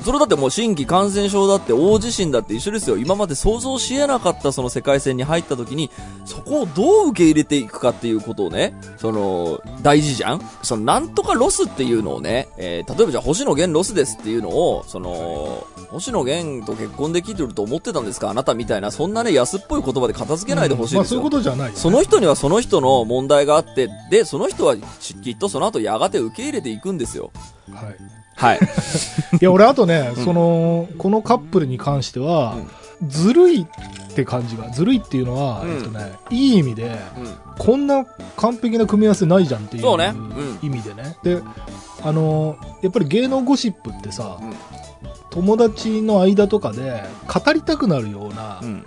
[0.02, 2.96] それだってもう新規感染症だって大地震だって一緒ですよ。
[2.96, 5.90] 今まで想像し得なかったその世界線に入った時に、
[6.24, 18.30] そこをどう受け入れていくかっていうことをね、その、大事じゃんその、なんとかロスっていうのをね、えー例えばじゃあ星野源ロスですっていうのを、その、星野源と結婚できてると思ってたんですか？
[18.30, 21.00] あなたみたいな、そんなね、安っぽい言葉で片付けないでほしいですよ。
[21.00, 21.78] まあそういうことじゃないよね。
[21.78, 27.30] その人にはその人の問題があって、で、その人はききっとその後やがて受け入れていくんですよ。
[27.72, 27.96] はい。
[28.36, 28.58] はい。
[29.40, 32.56] いや、俺あとね、うんその、このカップルに関しては、
[33.06, 37.28] ずるいって感じが、ずるいっていうのは、うんえっとね、いい意味で、うん。
[37.58, 38.04] こんな
[38.36, 41.16] 完璧な組み合わせないじゃんっていうそうねうん意味でね。
[41.22, 41.40] で、
[42.02, 44.54] あの、やっぱり芸能ゴシップってさ、うん
[45.30, 48.86] 友達の間とかで語りたくなるようなうん。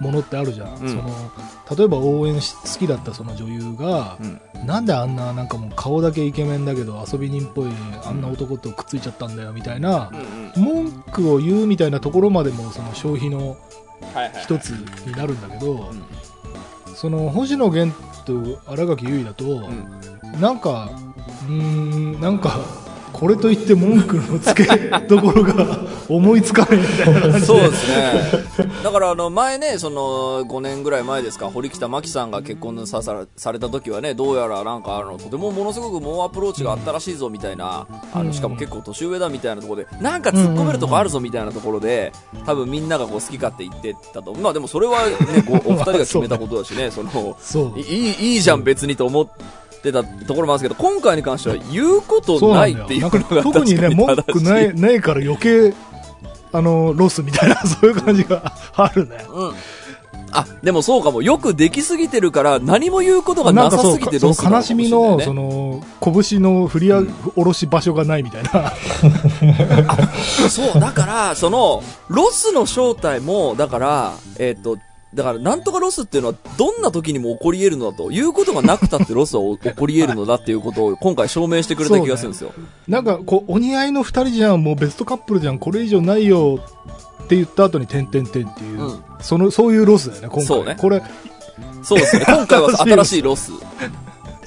[0.00, 0.68] ものってあるじゃん。
[0.68, 1.04] うんその
[1.76, 4.40] 例えば応援し好きだったその女優が、うん。
[4.66, 7.68] なんであんななんかもう顔だけイケメンだけど遊び人っぽい
[8.04, 10.10] あんな男とくっついちゃったんだよみたいな
[10.56, 10.62] うん。
[10.62, 13.56] 文句を言うみたいなところまでもその消費の
[14.14, 14.42] はいはい。
[14.42, 16.04] 一つになるんだけど、ん
[16.94, 19.44] その星野源と新垣結衣だと、
[20.32, 20.40] うん。
[20.40, 20.90] なんか
[21.48, 21.52] うー
[22.18, 22.58] んなんか
[23.20, 24.64] これといって文句のつけ
[25.06, 25.78] どころが
[26.08, 28.70] 思いつかないみたいな感じでそうですね。
[28.82, 42.12] だからあの前ね、その5年ぐらい前ですか、堀北真希さんが結婚ささされた時はね、どうやらなんかあの、とてもものすごく猛アプローチがあったらしいぞみたいな、あの、しかも結構年上だみたいなところで、なんか突っ込めるとこあるぞみたいなところで、
[42.46, 44.32] 多分みんながこう好き勝手言ってたと。
[44.32, 47.36] まあでもそれはね、お二人が決めたことだしね、その、
[47.76, 52.72] いい、いいじゃん別にと思ってたところもあるんですけど、今回に関しては言うことがない。
[52.72, 55.74] っていうのが特にね、文句ない、ないから余計、
[56.52, 59.24] あの、ロスみたいな、 そういう感じがあるね。
[59.28, 59.52] うん。
[60.32, 61.22] あ、でもそうかも。
[61.22, 67.04] よくできすぎてるから、何も言うことがなんさすぎてロスなのかも悲しみの、その、拳の振り下
[67.36, 68.72] ろし場所がないみたいな。
[70.48, 74.78] そう、だから、その、ロスの正体も、だから、えっ、と、
[75.14, 82.52] だから、なんとかロスっていうのは、どんな時にも起こり得るのだと、いうことがなくたってロスは起こり得るのだっていうことを、今回証明してくれた気がするんですよ。
[82.86, 86.60] なんか、こう、お似合いの二人じゃん、もうベストカップルじゃん、これ以上ないよ
[87.24, 90.46] って言った後に、点々点っていう、うんその、そういうロスだよね、今回。
[90.46, 91.02] そうねこれ、
[91.82, 92.24] そうですね。
[92.26, 93.52] 今回は新新しいロス。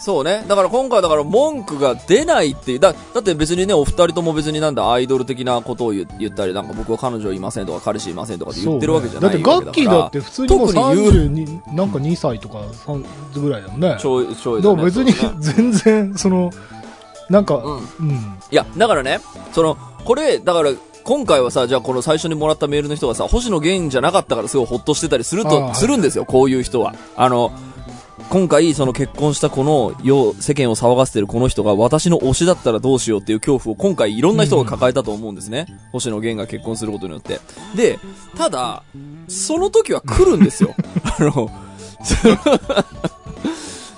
[0.04, 0.44] そうね。
[0.50, 2.80] だから今回だから文句が出ないっていう。
[2.80, 13.96] だ、だって別にね、お二人とも別になんだアイドル的なことを言言ったり、なんか僕は彼女いませんとか彼氏いませんとかって言ってるわけじゃないねだって、ガッキーだって普通にもう特に言う32、なんか2歳とか3ぐらいだもんね。
[13.98, 16.52] ちょい、ちょいだねだ別に全然、その、
[17.30, 17.76] なんか、うん。
[17.76, 18.38] うん。
[18.52, 19.22] いや、だからね、
[19.54, 20.72] その、これ、だから、
[21.06, 26.94] 今回はさ、じゃあこの最初にもらったメールの人がさ、星野源じゃなかったからすごいほっとしてたりすると、するんですよ、こういう人は。
[27.16, 27.54] あの、
[28.30, 35.68] 今回、その結婚したこの世、世間を騒がせてるこの人が私の推しだったらどうしようっていう恐怖を今回いろんな人が抱えたと思うんですね。
[35.92, 37.40] 星野源が結婚することによって。
[37.76, 38.00] で、
[38.36, 38.82] ただ、
[39.28, 40.74] その時は来るんですよ。
[41.20, 41.50] あの、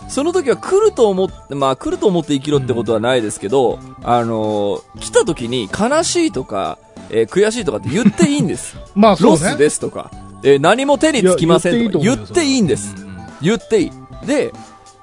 [0.09, 6.77] その時は来ると思って、まあ来ると思って生きろってことはないですけど、あのー来た時に悲しいとか、
[7.09, 8.77] えー悔しいとかって言っていいんです。
[8.95, 9.45] まあそうね。
[9.45, 10.11] ロスですとか、
[10.43, 12.93] えー何も手につきませんとか言っていいんです。
[13.41, 13.91] 言っていい。
[14.25, 14.53] で、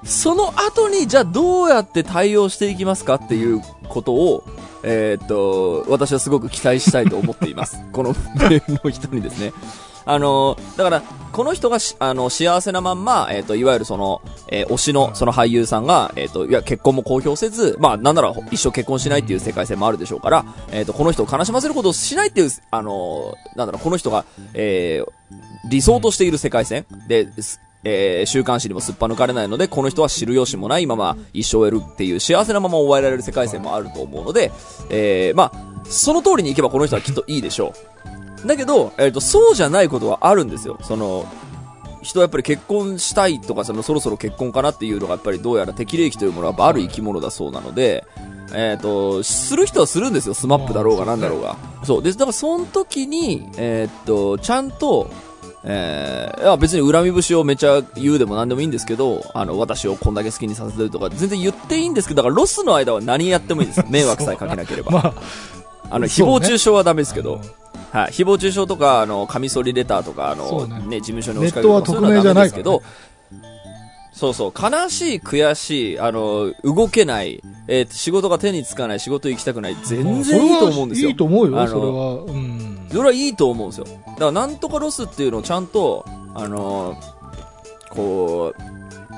[0.05, 4.43] その後に、じゃあどうやって対応していきますかっていうことを、
[4.83, 7.79] えーっと、私はすごく期待したいと思っています。
[7.93, 9.53] このメールの人にですね。
[10.05, 25.11] あの、だから、この人がし、あの、幸せなまんま、えっ、と、いわゆるその、えー推しの、その俳優さんが、えっ、と、いや、結婚も公表せず、まあ、なんなら一生結婚しないっていう世界線もあるでしょうから、えっ、と、この人を悲しませることをしないっていう、あの、なんだろう、この人が、えー
[25.69, 34.51] 理想としている世界線で、すえー週刊誌にもすっぱ抜かれないので、この人は知る由もないまま一生得るっていう幸せなまま終えられる世界線もあると思うので、
[34.89, 37.73] えーまあ、その通りにいけばこの人はきっといいでしょ
[38.43, 38.47] う。
[38.47, 40.77] だけど、えっ、と、そうじゃないことはあるんですよ。
[40.81, 41.25] その、
[42.01, 48.05] 人はやっぱり結婚したいとか、そのそろそろ結婚かなっていうのがやっぱりどうやら適齢期というものはある生き物だそうなので、
[48.53, 50.33] えっ、と、する人はするんですよ。
[50.33, 51.55] スマップだろうがなんだろうが。
[51.83, 52.03] そう。
[52.03, 55.09] で、だからその時に、えっ、と、ちゃんと、
[55.65, 63.83] えー、いや別に恨み節をめちゃ言うでも何でもいいんですけど、あの、私をこんだけ好きにさせてるとか、全然言っていいんですけど、だからロスの間は何やってもいいです。
[63.89, 64.91] 迷惑さえかけなければ。
[64.91, 65.13] まあ、
[65.89, 72.83] あの、誹そうね謗中傷はダメですけど、あのはい、誹謗中傷とか、あの、カミソリレターとか、あの、そうねね、事務所に押しかけるとかネットは匿名じゃないううのはダメですけど、
[74.13, 81.09] そうそう、悲しい、悔しい、あの、動けない、えー仕事が手につかない、仕事行きたくない、全然いいと思うんですよ。
[81.09, 82.23] いいと思うよ、それは。
[82.27, 82.72] うん。
[82.93, 83.85] それはいいと思うんですよ。
[83.85, 86.95] だから、なんとかロスっていうのをちゃんと、あの
[87.89, 88.53] こ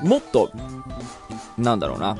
[0.02, 0.50] う、もっと、
[1.58, 2.16] なんだろうな、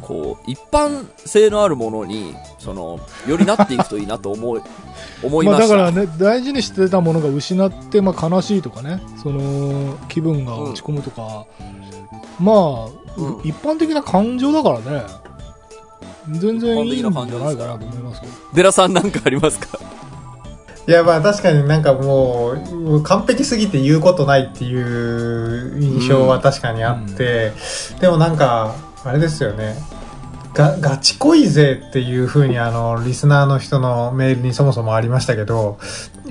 [0.00, 4.62] こう、一般性のあるものに、その、よりなっていくといいなと思い、
[5.22, 5.68] 思いました。
[5.68, 11.44] だからね、大事にしてたものが失って、まあ悲しいとかね、その、気分が落ち込むとか、
[12.40, 12.86] まあ、
[13.16, 13.40] うん。
[13.42, 15.04] 一般的な感情だからね、
[16.30, 18.32] 全然いいんじゃないかなと思いますけど。
[18.54, 19.78] デラさんなんかありますか？
[20.88, 27.52] いや、まあ確かになんかもう、完璧すぎて言うことないっていう印象は確かにあって、
[28.00, 28.74] でもなんか、
[29.04, 29.76] あれですよね。
[30.54, 35.78] が、ガチ恋勢っていう風にあの、リスナーの人のメールにそもそもありましたけど、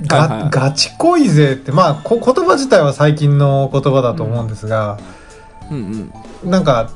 [0.08, 4.98] が、はいはいガチ恋勢って、まあこ言葉自体は最近の言葉だと思うんですが、
[5.70, 6.12] うん
[6.44, 6.50] うん。
[6.50, 6.90] なんか、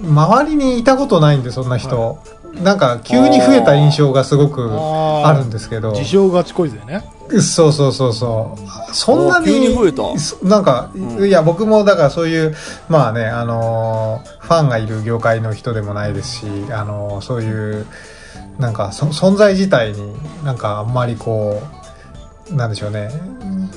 [0.00, 2.22] 周りにいたことないんで、そんな人。
[2.54, 5.92] なんか、急に増えた印象がすごくあるんですけど。
[5.92, 7.04] 自称ガチ恋勢ね。
[7.40, 8.94] そうそうそうそう。
[8.94, 12.54] そんなに、お急に増えたそなんか、うんいや、僕もだからそういう、
[12.88, 17.86] まあね、あのーファンがいる業界の人でもないですし、あのーそういう、
[18.58, 20.12] なんかそ、存在自体に
[20.44, 21.62] なんかあんまりこ
[22.50, 23.10] う、なんでしょうね、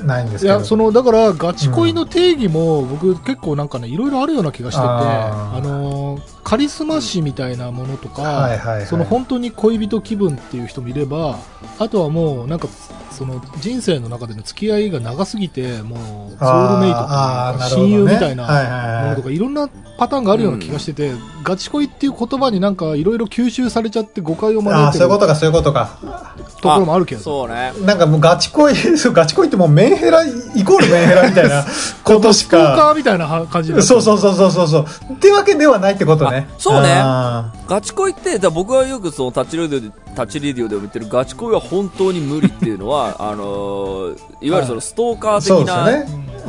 [0.04, 0.58] ないんですけど。
[0.58, 6.03] いや、その、だから、ガチ恋の定義も、僕結構なんかね、いろいろあるような気がしてて、あのー、
[6.44, 8.50] カリスマ誌みたいなものとか。
[8.88, 11.38] その本当に恋人気分っていう人もいれば、
[11.80, 12.68] あとはもうなんか、
[13.12, 21.12] その人生の中での付き合いが長すぎて、もうソウルメイトとか親友みたいなものとか、いろんなパターンがあるような気がしてて、
[21.44, 26.34] ガチ恋っていう言葉になんかいろいろ吸収されちゃって誤解を招いてるそういうことか、そういうことか。
[26.62, 27.22] ところもあるけど。
[27.22, 27.74] そうね。
[27.86, 31.64] なんかもうガチ恋、 そうガチ恋ってもうメンヘラ、イコールメンヘラみたいな
[32.04, 32.92] ことしストーカか。
[32.94, 34.86] ーみたいな感じそうそうそうそうそう。
[35.14, 36.33] ってわけではないってことね。
[36.38, 36.90] あそうね。
[36.96, 45.90] あガチ恋って、だ僕はよくそのタッチレディオで、タッチレディオでも言ってるガチ恋は本当に無理っていうのは、あのー いわゆるそのストーカー的な。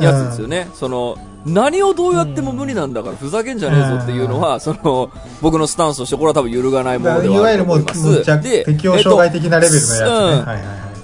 [0.00, 0.68] やつですよね。
[0.74, 1.16] その、
[1.46, 8.16] 何をどうやっても無理なんだから、ふざけんじゃねえぞっていうのは、その、僕のスタンスとして、これは多分揺るがないものでいわゆるもう、はあると思います。
[8.16, 10.00] むっちゃで適応障害的なレベルのやつね。
[10.00, 10.94] えっとうんはいはい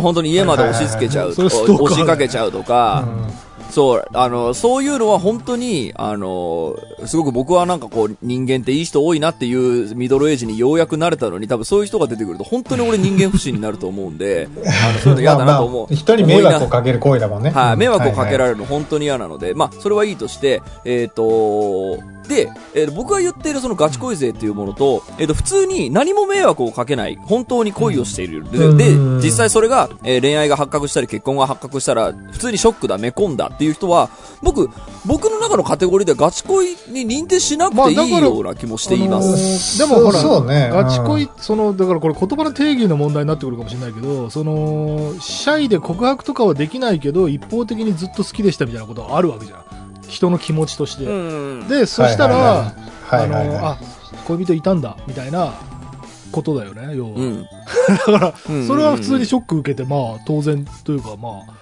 [0.00, 15.76] 本当に家まで押し付けちゃう押しかけちゃうとか、うんそう、あの、そういうのは本当に、あの、すごく僕はなんかこう、人間っていい人多いなっていうミドルエイジにようやくなれたのに、多分そういう人が出てくると、本当に俺人間不信になると思うんで、 あの、そういうの嫌だなと思う。
[15.82, 17.50] まあまあ人に迷惑をかける行為だもんね。
[17.50, 21.98] なはい、迷惑をかけられれるの本当に嫌なので、まあ、それはいいとして、えっ、と、
[22.28, 28.44] で、えー僕が言っているそのガチ恋勢っていうものと、えっ、と、普通に何も迷惑をかけない、本当に恋をしている。
[28.50, 34.10] うんで、実際それが、えー恋愛が発覚したり結婚が発覚したら、普通にショックだ、め込んだっていう人は、
[34.42, 34.70] 僕、
[35.04, 39.82] 僕の中のカテゴリーではガチ恋に認定しなくていいまあだからような気もしています。
[39.82, 49.65] ーでもほら、そうそうねガチ恋、その、だからこれ言葉の定義の問題になってくるかもしれないけど、その、シャイで告白とかはできないけど、一方的にずっと好きでしたみたいなことはあるわけじゃん。
[50.08, 51.04] 人の気持ちとして。
[51.04, 51.68] うん。
[51.68, 52.74] で、そしたら、
[53.10, 53.78] あの、あ、
[54.26, 55.52] 恋人いたんだ、みたいな
[56.32, 57.10] ことだよね、要は。
[57.16, 57.42] うん。
[57.88, 61.55] だから、うんそれは普通にショック受けて、まあ、当然というか、まあ、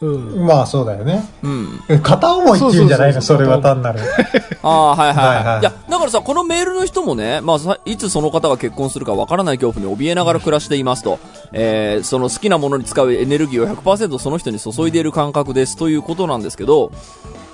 [0.00, 0.46] うん。
[0.46, 1.24] まあそうだよね。
[1.42, 2.00] うん。
[2.02, 3.20] 片思いっていうんじゃないの？
[3.20, 4.00] そそうそうそうれは単なる。
[4.62, 5.36] ああ、はいはいはい。
[5.36, 11.18] はいはいいや、だからさ、このメールの人もね、まあさ、いつその方が結婚するかわからない恐怖に怯えながら暮らしていますと、
[11.52, 16.90] えー、その好きなものに使うエネルギーを100%その人に注いでいる感覚ですということなんですけど、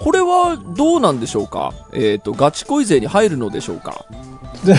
[0.01, 1.73] これはどうなんでしょうか？
[1.93, 4.05] えっ、と、ガチ恋税に入るのでしょうか？
[4.67, 4.75] で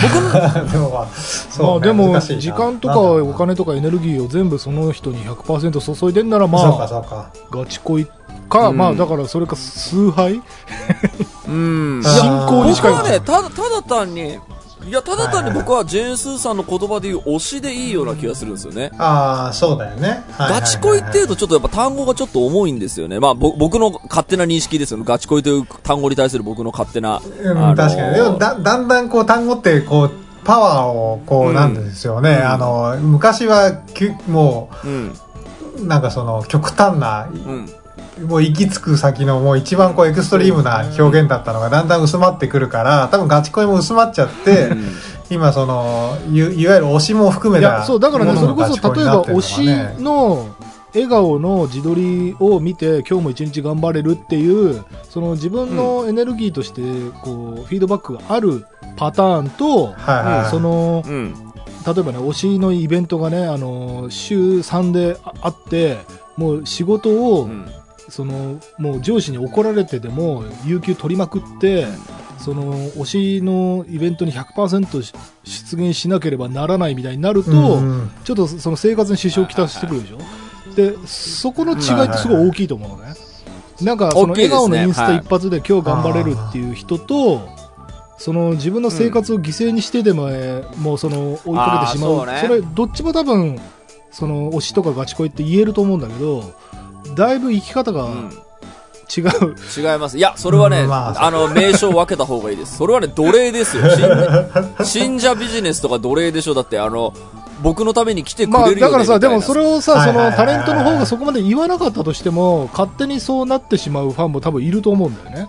[0.78, 7.30] もまあ、まそうねあでも難しいな時間とかなんだろうお金とかエネルギーを全部その人に100%注いでんならそうかまあそうか。
[7.64, 8.06] ガチ恋
[8.48, 10.42] か、うんまあだからそれか崇拝？
[11.48, 12.02] うん。
[12.04, 14.38] あ 信仰に近い僕はね、ただ、ただ単に、
[14.86, 18.90] いや、ただ単に僕はジェーン・スーさんの言葉で言う推しでいいような気がするんですよね。
[18.96, 20.08] ああ、そうだよね。
[20.08, 23.18] はいはいはいはいガチ恋っていうとちょっとやっぱ単語がちょっと重いんですよね。
[23.20, 25.04] まあ、ぼ僕の勝手な認識ですよね。
[25.06, 27.20] ガチ恋という単語に対する僕の勝手な。
[27.42, 28.14] うん、あのー確かに。
[28.14, 30.10] でもだ、だんだんこう単語ってこう、
[30.44, 32.38] パワーをこう、うんなんですよね。
[32.40, 35.14] うんあの、昔はきゅ、もうん。
[35.82, 37.68] う、なんかその、極端な、うん。
[38.26, 44.84] もう行き着く先のもう一番こうエクストリームな表現だったのがだんだん薄まってくるから、多分ガチ恋も薄まっちゃって、うん
[45.30, 50.54] 今その、いいわゆる推しも含めたそうだからねもそれこそ例えば推しの
[50.94, 56.80] 笑顔の自撮りを見て今日も一日頑張れるっていうその自分のエネルギーとして
[57.22, 58.64] こうフィードバックがある
[58.96, 59.94] パターンと、はい
[60.42, 60.50] はい。
[60.50, 61.47] そのうん。
[61.86, 65.98] 例えばね推しのイベントがねあの週3でああって
[66.36, 67.66] もう仕事を、うん。
[68.10, 71.86] そのもう上司に怒られてでも有給取りまくって、
[72.38, 73.04] その推
[73.40, 75.12] しのイベントに100%し
[75.44, 78.10] 出現しなければならないみたいになると、うんうん。
[78.24, 80.18] ちょっとその生活に支障をきたしてくるでしょ、
[80.74, 83.14] でそこの違いってすごい大きいと思うのね、
[83.82, 87.46] なんかその笑顔のインスタ一発で今日頑張れるっていう人と、
[88.18, 93.58] その自分の生活を犠牲にしてでも、えーもうその追いかけてしまうねそれどっちも多分
[94.10, 96.54] その推しとかガチ恋って言えると思うんだけど
[97.14, 98.30] だいぶ生き方がうん
[99.16, 100.18] 違う、違います。
[100.18, 102.76] いや、それはね、うんまああの、名称を分けた方がいいです。
[102.76, 103.84] それはね、奴隷ですよ。
[104.84, 106.52] 信者ビジネスとか奴隷でしょ。
[106.52, 107.14] だって、あの、
[107.62, 115.48] 僕のために来てくまあ、れるよ、ねだからさ、でもそれをさ、そのタレントの方がそこまで言わなかったとしても、勝手にそうなってしまうファンも多分いると思うんだよね。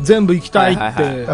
[0.00, 1.26] 全部行きたいって。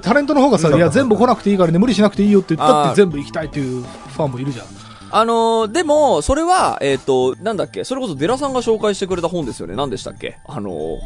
[0.00, 4.66] タレントの方がさ、うんいや、全部来なくていいからね、無理しなくていいよって言ったって全部行きたいっていうファンもいるじゃん。
[5.12, 9.74] あのーでも、それは、えっ、と、なんだっけ、それこそデラさんが紹介してくれた本ですよね。
[9.74, 10.38] 何でしたっけ？
[10.46, 10.98] あのー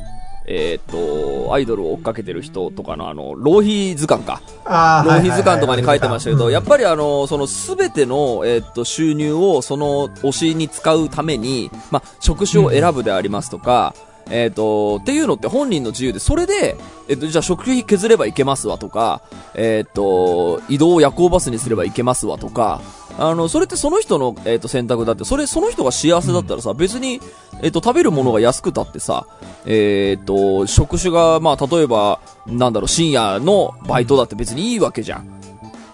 [0.47, 4.43] えっ、と、アイドルを追っかけてる人とかの、あの、浪費図鑑か。
[4.66, 13.95] 浪費図鑑とかに書いてましたけど、うんやっぱりあの、そのすべての、えっと、収入をその推しに使うために、まあ、職種を選ぶでありますとか、
[14.31, 16.77] えっと、っていうのって本人の自由で、それで、
[17.09, 19.22] えっと、じゃあ食費削ればいけますわとか、
[19.55, 22.81] えっと、移動を夜行バスにすればいけますわとか、
[23.18, 27.20] あの、それってその人の、えっと、選択だって、それ、その人が幸せだったらさ、別に、
[27.62, 29.27] えっと、食べるものが安くたってさ、
[29.66, 35.29] えっと、職種が、まあ、例えば、なんだろう、深夜のバイトだって別にいいわけじゃん。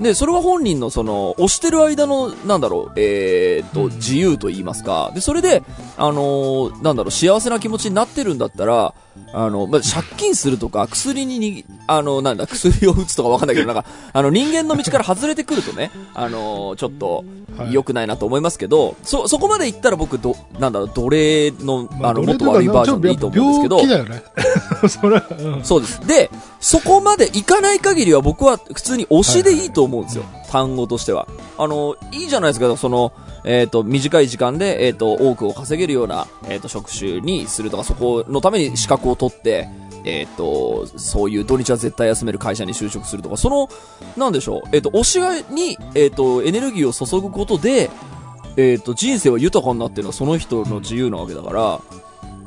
[0.01, 5.13] で、それは本人のその、押してる間の、なんだろう、えーっと、うん自由と言いますか。
[5.15, 5.63] で、それで、
[5.99, 8.95] あのーなんだろう、幸せな気持ちになってるんだったら、
[9.33, 17.25] あの、まあ、借金するとか、薬にに、あの、なんだ、薬を打つとかわかんないけど、なんか、あの、人間の道から外れてくるとね、あのーちょっと、
[17.57, 24.23] はい良くないなと思いますけど、そ、そこまで言ったら僕、ど、なんだろう、奴隷の、あの、もっと悪いバージョンでいいと思うんですけど、病気だよね。
[24.89, 26.07] それは、うんそうです。
[26.07, 30.25] で、そこまでいかない限りは僕は普通に推しでいいと思うんですよ。
[30.51, 31.27] 単語としては。
[31.59, 33.13] あの、いいじゃないですか、その、
[33.45, 39.69] えっ、と、短い時間で、えっ、と、多くを稼げるような、えっ、と、職種にするとか、そこのために資格を取って、
[40.05, 43.69] えっ、と、そういう土日は絶対休める会社に就職するとか、その、
[44.17, 47.91] なんでしょう、えっ、と、推しがに、えっ、と、エネルギーを注ぐことで、
[48.57, 51.81] えっ、と、人生は豊かになってるのはその人の自由なわけだから、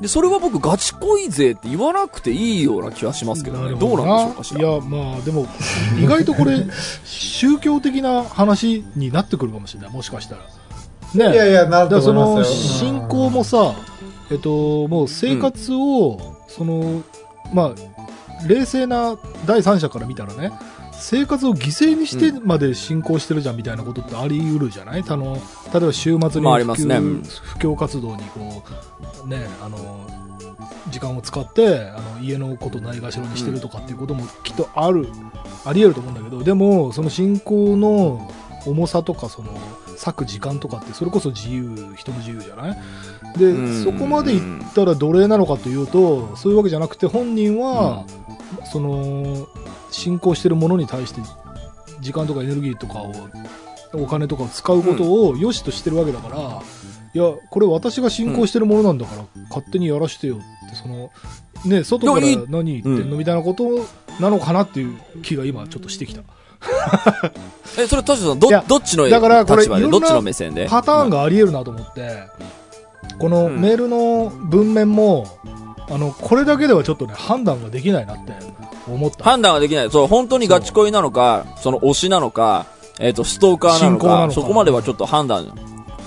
[0.04, 3.76] で、それは僕、ガチ恋税って言わなくていいような気はしますけどね。
[3.80, 4.60] どうなんでしょうかしら。
[4.60, 5.48] いや、まあ、でも、
[5.98, 6.66] 意外とこれ、
[7.06, 10.42] 宗教的な話になってくるかもしれない、もしかしたら。
[11.18, 11.34] ね。
[11.34, 12.90] いやいや、なるとその思いますよ。
[12.92, 13.74] 信仰もさ、
[14.32, 17.04] えっと、もう生活を、その
[17.54, 20.52] まあ、冷静な第三者から見たらね、
[20.92, 25.04] 生活を犠牲にしてまで信仰してるじゃんみたいなことってあり得るじゃない？
[25.08, 25.36] あの
[25.74, 26.64] 例えば週末にまあね。
[26.64, 28.64] うん布教活動にこ
[29.26, 29.78] う、ね、あの
[30.90, 35.08] 時間を使ってあの家のことをないがしろにしてるとかっていうこともきっとある、
[35.66, 38.32] あり得ると思うんだけどでもその信仰の
[38.66, 39.50] 重さとかその
[39.98, 42.78] 割く時間とかってそれこそ自由人の自由じゃない
[43.38, 48.06] で、そこまでいったら奴隷なのかというとそういうわけじゃなくて本人は、
[48.72, 49.48] その
[49.92, 51.22] 信仰してるものに対して
[52.02, 53.14] 時間とかエネルギーとかを
[53.94, 56.62] お金とかを使うことを良しとしてるわけだから、
[57.14, 61.12] いやこれ私が信仰してるものなんだから、勝手にやらしてよってその
[61.66, 63.86] ね外から何言ってんのみたいなこと
[64.20, 66.22] なのかなっていう気が今ちょっとしてきた。
[67.78, 70.68] え、それ、トシさん、どどっちのだからこれどっちの目線で？
[70.70, 72.28] パターンがあり得るなと思って、
[73.20, 75.26] このうんメールの文面も、
[75.90, 78.34] あの、これだけではちょっとね、判断ができないなって
[78.88, 79.24] 思った。
[79.24, 79.92] 判断ができない。
[79.92, 82.66] そう、本当にガチ恋なのか、その推しなのか、
[83.00, 85.52] えっ、と、ストーカーなのか、のかそこまではちょっと判断、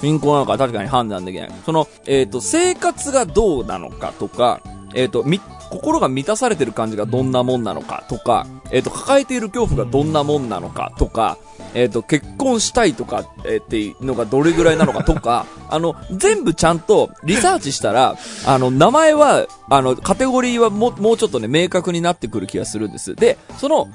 [0.01, 1.53] 信仰なのか確かに判断できない。
[1.65, 4.61] その、えっ、と、生活がどうなのかとか、
[4.95, 5.41] えっ、と、み、
[5.71, 11.39] 心が満たされてる感じがどんなもんなのかとか、えっ、と、抱えている恐怖がどんなもんなのかとか、
[11.75, 23.15] えっ、と、結婚したいとか、えーっていうのがどれぐらいなのかとか、 あの、全部ちゃんとリサーチしたら、あの、名前は、あの、カテゴリーはも、もうちょっとね、明確になってくる気がするんです。
[23.15, 23.89] で、その、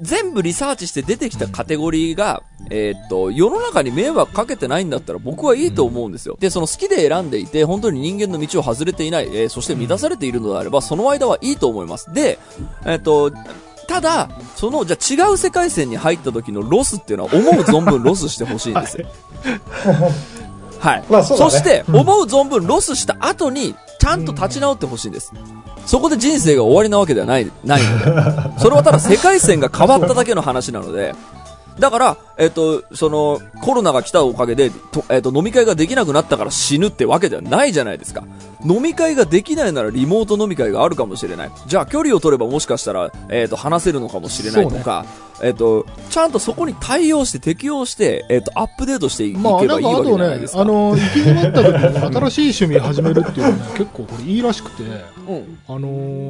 [0.00, 6.36] 全部リサーチして出てきたカテゴリーが、えーっと、世の中に迷惑かけてないんだったら僕はいいと思うんですよ。
[6.40, 12.12] で、その好きで選んでいて、本当に人間の道を外れていない、えーそして満たされているのであれば、その間はいいと思います。
[12.12, 12.38] で、
[12.84, 13.32] えーっと、
[13.88, 19.06] ただ、その、じゃあ違う世界線に入った時のロスっていうのは思う存分ロスしてほしいんですよ。
[20.78, 21.04] はい。
[21.08, 25.32] まあそねして、うん思う存分ロスした後に、ちゃんと立ち直ってほしいんです。
[25.88, 28.60] そこで人生が終わりなわけではない、ないので。
[28.60, 31.14] それはただ世界線が変わっただけの話なので、
[31.78, 38.22] だから、えっ、と、その、コロナが来たおかげで、とえっ、と、飲み会ができなくなったから死ぬってわけではないじゃないですか。
[38.64, 41.50] 飲み会ができないならリモート飲み会があるかもしれない。
[41.66, 45.06] じゃあ距離を取ればもしかしたら、えっ、と、話せるのかもしれないとか、
[45.42, 50.60] えっ、と、ちゃんとそこに対応して適応して、えっ、と、アップデートしていけまあ、ばいいわけじゃとねないです、か。
[50.60, 55.58] あの、行き詰まった時に新しい趣味始めるっていうのはね、結構これいいらしくて、うん。
[55.68, 55.88] あの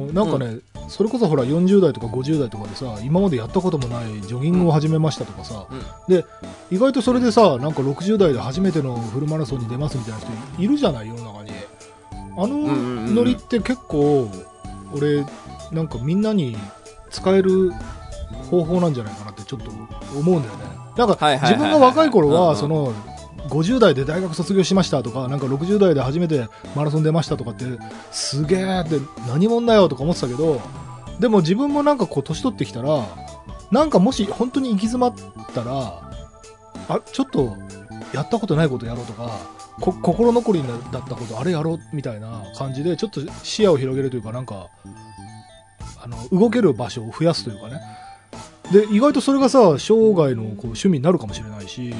[0.09, 0.59] ーなんかね、
[0.89, 5.65] それこそほら40代とか50代とかでさ、今までやったこともないジョギングを始めましたとかさ、
[6.07, 6.25] で、
[6.71, 10.29] 意外とそれでさ、なんか60代で初めてのフルマラソンに出ますみたいな人
[10.61, 11.38] いるじゃない、世の中に。
[12.41, 12.57] あの
[13.13, 14.29] ノリって結構、
[14.93, 15.25] 俺、
[15.71, 16.57] なんかみんなに
[17.09, 17.71] 使える
[18.49, 19.69] 方法なんじゃないかなってちょっと
[20.17, 20.65] 思うんだよね。
[20.97, 22.93] なんか自分が若い頃は、その、
[23.49, 27.65] 50代で大学卒業しましたとか、なんか60代で初めてマラソン出ましたとかって、
[28.11, 30.61] すげえって何者だよとか思ってたけど、
[31.19, 33.05] でも自分もなんかこう年取ってきたら、
[33.71, 35.13] なんかもし本当に行き詰まっ
[35.53, 36.01] たら、
[36.89, 37.55] あ、ちょっと
[38.13, 39.29] やったことないことやろうとか、こ
[39.79, 44.67] 心残りだったことあれやろうみたいな感じで、ちょっと視野を広げるというか、なんか、
[46.01, 47.81] あの、動ける場所を増やすというかね。
[48.71, 51.93] で、意外とそれがさ、生涯のこう趣味になるかもしれないし、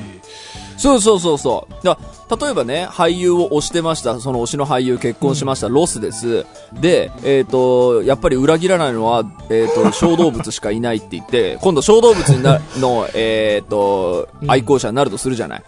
[0.77, 1.85] そうそうそうそう。
[1.85, 1.97] だ
[2.39, 4.19] 例えばね、俳優を推してました。
[4.19, 5.67] その推しの俳優結婚しました。
[5.67, 6.45] ロスです。
[6.79, 15.63] で、えっ、と、やっぱり裏切らないのは、えっ、と、 小動物しかいないって言って、今度小動物になの、えっ、とう、ん愛好者になるとするじゃない。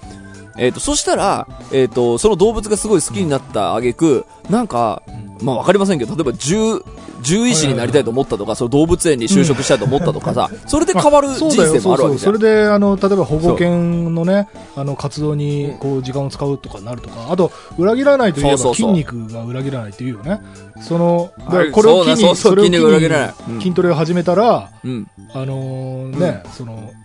[0.61, 5.01] えっ、と、そしたら、えっ、と、その動物がすごい好きになった挙句、なんか、
[5.41, 6.83] まあわかりませんけど、例えば獣、
[7.23, 12.11] 獣医師になりたいと思ったとか、その動物園に就職したいと思ったとかさ、それで変わる人生もあるわ。
[12.11, 12.31] けじゃん。
[12.31, 20.41] それで、あの、例えば保護犬のね、あの、活動に、こう、時間を使うとかなるとか、あと、裏切らないといえば筋肉が裏切らないっていうよね。
[20.79, 21.31] その、
[21.73, 25.07] これを筋トレを始めたら、うん。
[25.33, 27.00] あのーね、その、うん。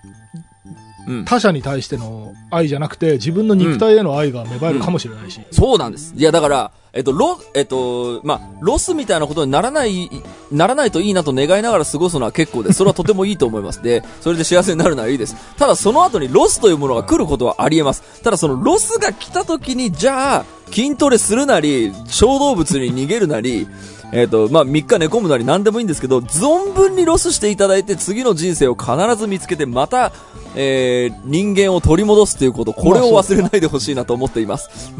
[1.24, 5.40] 他者に対しての愛じゃなくて、自分の肉体への愛が芽生えるかもしれないし。
[5.50, 6.14] そうなんです。
[6.16, 10.10] いや、だから、えっと、ロ、えっと、まあ、ロスみたいなことにならない、
[10.50, 12.78] ならないといいなと願いながら過ごすのは結構です。
[12.78, 13.82] それはとてもいいと思います。
[13.82, 15.36] で、それで幸せになるのはいいです。
[15.58, 18.22] ただ、その後にロスというものが来ることはあり得ます。
[18.22, 23.68] ただ、そのロスが来た時に、じゃあ、筋トレするなり、小動物に逃げるなり、
[24.12, 30.12] えっ、と、まあ、3日寝込むなり何でもいいんですけど、存分にロスしていただいて、次の人生を必ず見つけて、また、
[30.54, 34.92] えー、人間を取り戻すということ、これを忘れないでほしいなと思っています。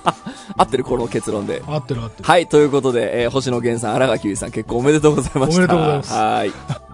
[0.56, 1.62] 合ってる、この結論で。
[1.66, 2.28] 合ってる合ってる。
[2.28, 5.56] はい、ということで、えー星野源さん、荒垣結衣さん、結婚おめでとうございました。
[5.56, 6.89] おめでとうございますはい。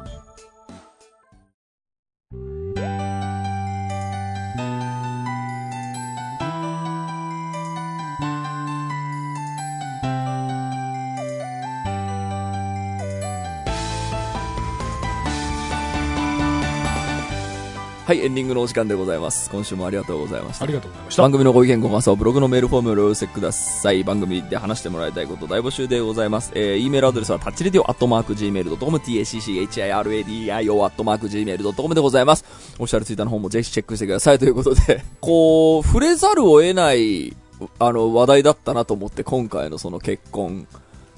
[18.06, 19.50] はい、エンディングのお時間でございます。
[19.50, 20.68] 今週もありがとうございましたあ。
[20.68, 21.32] りがとうございました番。
[21.32, 24.04] 組のご意見ご感想はブログのメールフォームをお寄せください。
[24.04, 26.52] 番組で話してもらいたいこと大募集でございます。
[26.54, 32.44] えー、e メールアドレスはタッチレディオアットマーク Gmail.com、tacchiradio アットマーク Gmail.com でございます。
[32.74, 37.36] オフィシャルツイッターの方もぜひチェックしてくださいということで、 こう、触れざるを得ない、
[37.80, 40.68] あの、話題だったなと思って、今回のその結婚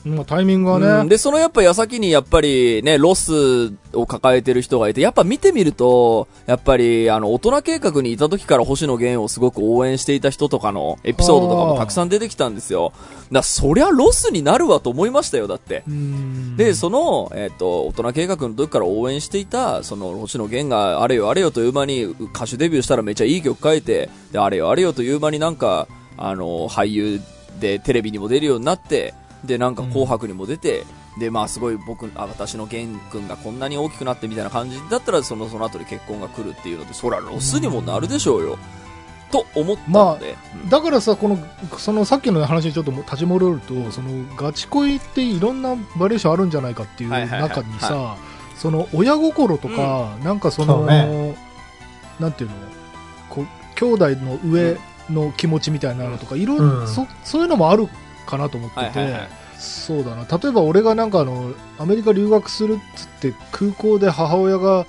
[0.05, 12.93] まあ、タイミングはね、うんで、そのやっぱ矢先にやっぱりね、ロスを抱えてる人がいて、やっぱ見てみると、やっぱりあの、大人計画にいた時から星野源をすごく応援していた人とかのエピソードとかもたくさん出てきたんですよ。
[13.33, 15.83] だそりゃロスになるわと思いましたよ、だって。
[15.89, 25.87] うんで、その、えっ、と、大人計画の時から応援していた、その、星野源があれよあれよという間に歌手デビューしたらめっちゃいい曲書いて、で、あれよあれよという間になんか、
[26.17, 27.21] あの、俳優
[27.61, 29.15] でテレビにも出るようになって、
[29.45, 30.85] で、なんか紅白にも出て、
[31.19, 38.59] で、まあすごい僕、あ、私の源君がこんなに大きくなってみたいな感じだったら、その、その後に結婚が来るっていうので、そらロスにもなるでしょうよ。
[39.31, 40.37] と思ったので。
[40.63, 41.39] うんだからさこの
[41.77, 48.17] そのさっきの話にちょっとも立ち戻るとそのガチ恋っていろんなバリエーションあるんじゃないかっていう中にさ
[48.57, 51.37] その親心とか、なんかそのね。
[52.19, 52.57] なんていうの？
[53.29, 54.79] こう兄弟の上
[55.11, 56.89] の気持ちみたいなのとかいろいろうん。
[56.89, 57.89] そそういうのもある
[58.29, 59.29] かなと思ってて、はいはいはい。
[59.59, 60.27] そうだな。
[60.27, 64.87] 例えば俺がなんかあのアメリカ留学するっつって空港で母親が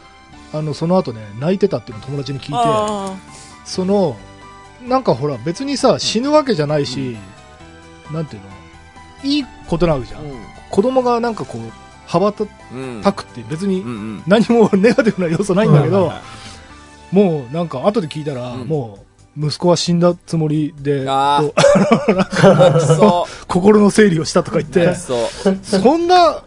[0.53, 2.53] あのその後ね泣いてたっていうのを友達に聞いて。
[2.55, 3.15] あ
[3.65, 4.17] その
[4.87, 7.17] なんかほら別にさ死ぬわけじゃないし、
[8.11, 8.49] なんていうの？
[9.23, 10.35] いいことなわけじゃん、ー
[10.69, 11.61] 子供がなんかこう
[12.07, 13.01] 羽ばたうん。
[13.03, 14.23] たくって別にうんうん。
[14.25, 16.21] 何も ネガティブな要素ないんだけど、はいは
[17.11, 17.15] い。
[17.15, 18.67] もうなんか後で聞いたら、うん。
[18.67, 19.05] もう
[19.39, 21.41] 息子は死んだつもりであ
[23.47, 24.73] 心の整理をしたとか言っう。
[24.73, 25.19] てそう。
[25.63, 26.43] そんな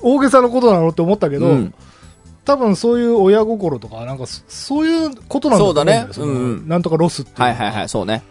[0.00, 1.74] 大げさなことなのって思ったけど、うん。
[2.44, 6.36] 多分そういう親心とかなんかそそういうことなんだと思うんだよそうだね。
[6.36, 6.68] のうんうん。
[6.68, 7.48] なんとかロスっては。
[7.48, 8.22] いはいはい、そうね。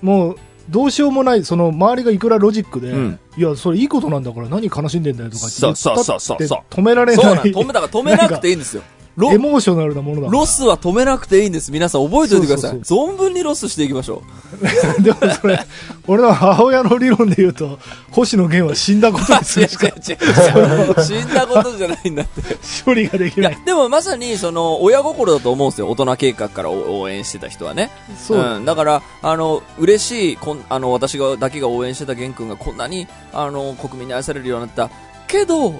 [0.00, 0.36] もう
[0.70, 3.18] どうしようもない、その周りがいくらロジックで、うん。
[3.36, 6.58] いや、それいいことなんだから何悲しんでんだよとかって言ったそうそうそうそうそう。
[6.60, 8.82] って止められそうなん、ない、止め、だから止めなくていいんですよ。
[9.16, 11.70] ロエモーショナルなものだロスは止めなくていいんです。
[11.70, 12.78] 皆さん覚えておいてください。
[12.80, 14.22] 存分にロスしていきましょ
[15.00, 15.58] でもそれ、
[16.06, 17.78] 俺の母親の理論で言うと、
[18.10, 21.04] 星野源は死んだことにするしか違う違う。
[21.04, 22.42] 死んだことじゃないんだって。
[22.84, 25.88] 処理ができいない。、やでもまさに、その、親心だと思うんですよ。
[25.88, 27.90] 大人計画から応援してた人はね。
[28.26, 28.64] そう、ん。
[28.64, 34.90] だから、あの、嬉しい、こん、あの、私が、だけが応援してた玄君がこんなに、あの、国民に愛されるようになった。
[35.26, 35.74] けど、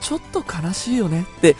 [0.00, 1.56] ちょっと悲しいよねって、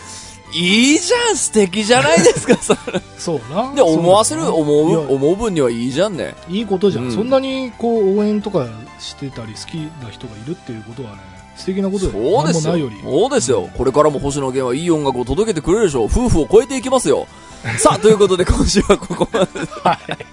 [0.52, 3.02] いいじゃん素敵じゃないですか、 それ。
[3.18, 3.72] そうな。
[3.74, 6.34] で、思わせる、思う、思う分にはいいじゃんね。
[6.48, 8.66] いいことじゃん,、うんそんなにこう応援とか
[8.98, 11.18] してたり好きな人がいるっていうことはね、
[11.56, 12.42] 素敵なことだよ。
[12.42, 12.90] そうですよ。
[13.02, 13.70] そうですよ。
[13.76, 16.04] これからも星野源はいい音楽を届けてくれるでしょう。
[16.04, 17.26] 夫婦を超えていきますよ。
[17.78, 20.26] さあ、ということで今週はここまで。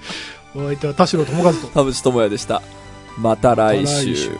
[0.55, 1.67] お相手は田代智和と。
[1.67, 2.61] 田淵智也でした。
[3.17, 4.31] また来週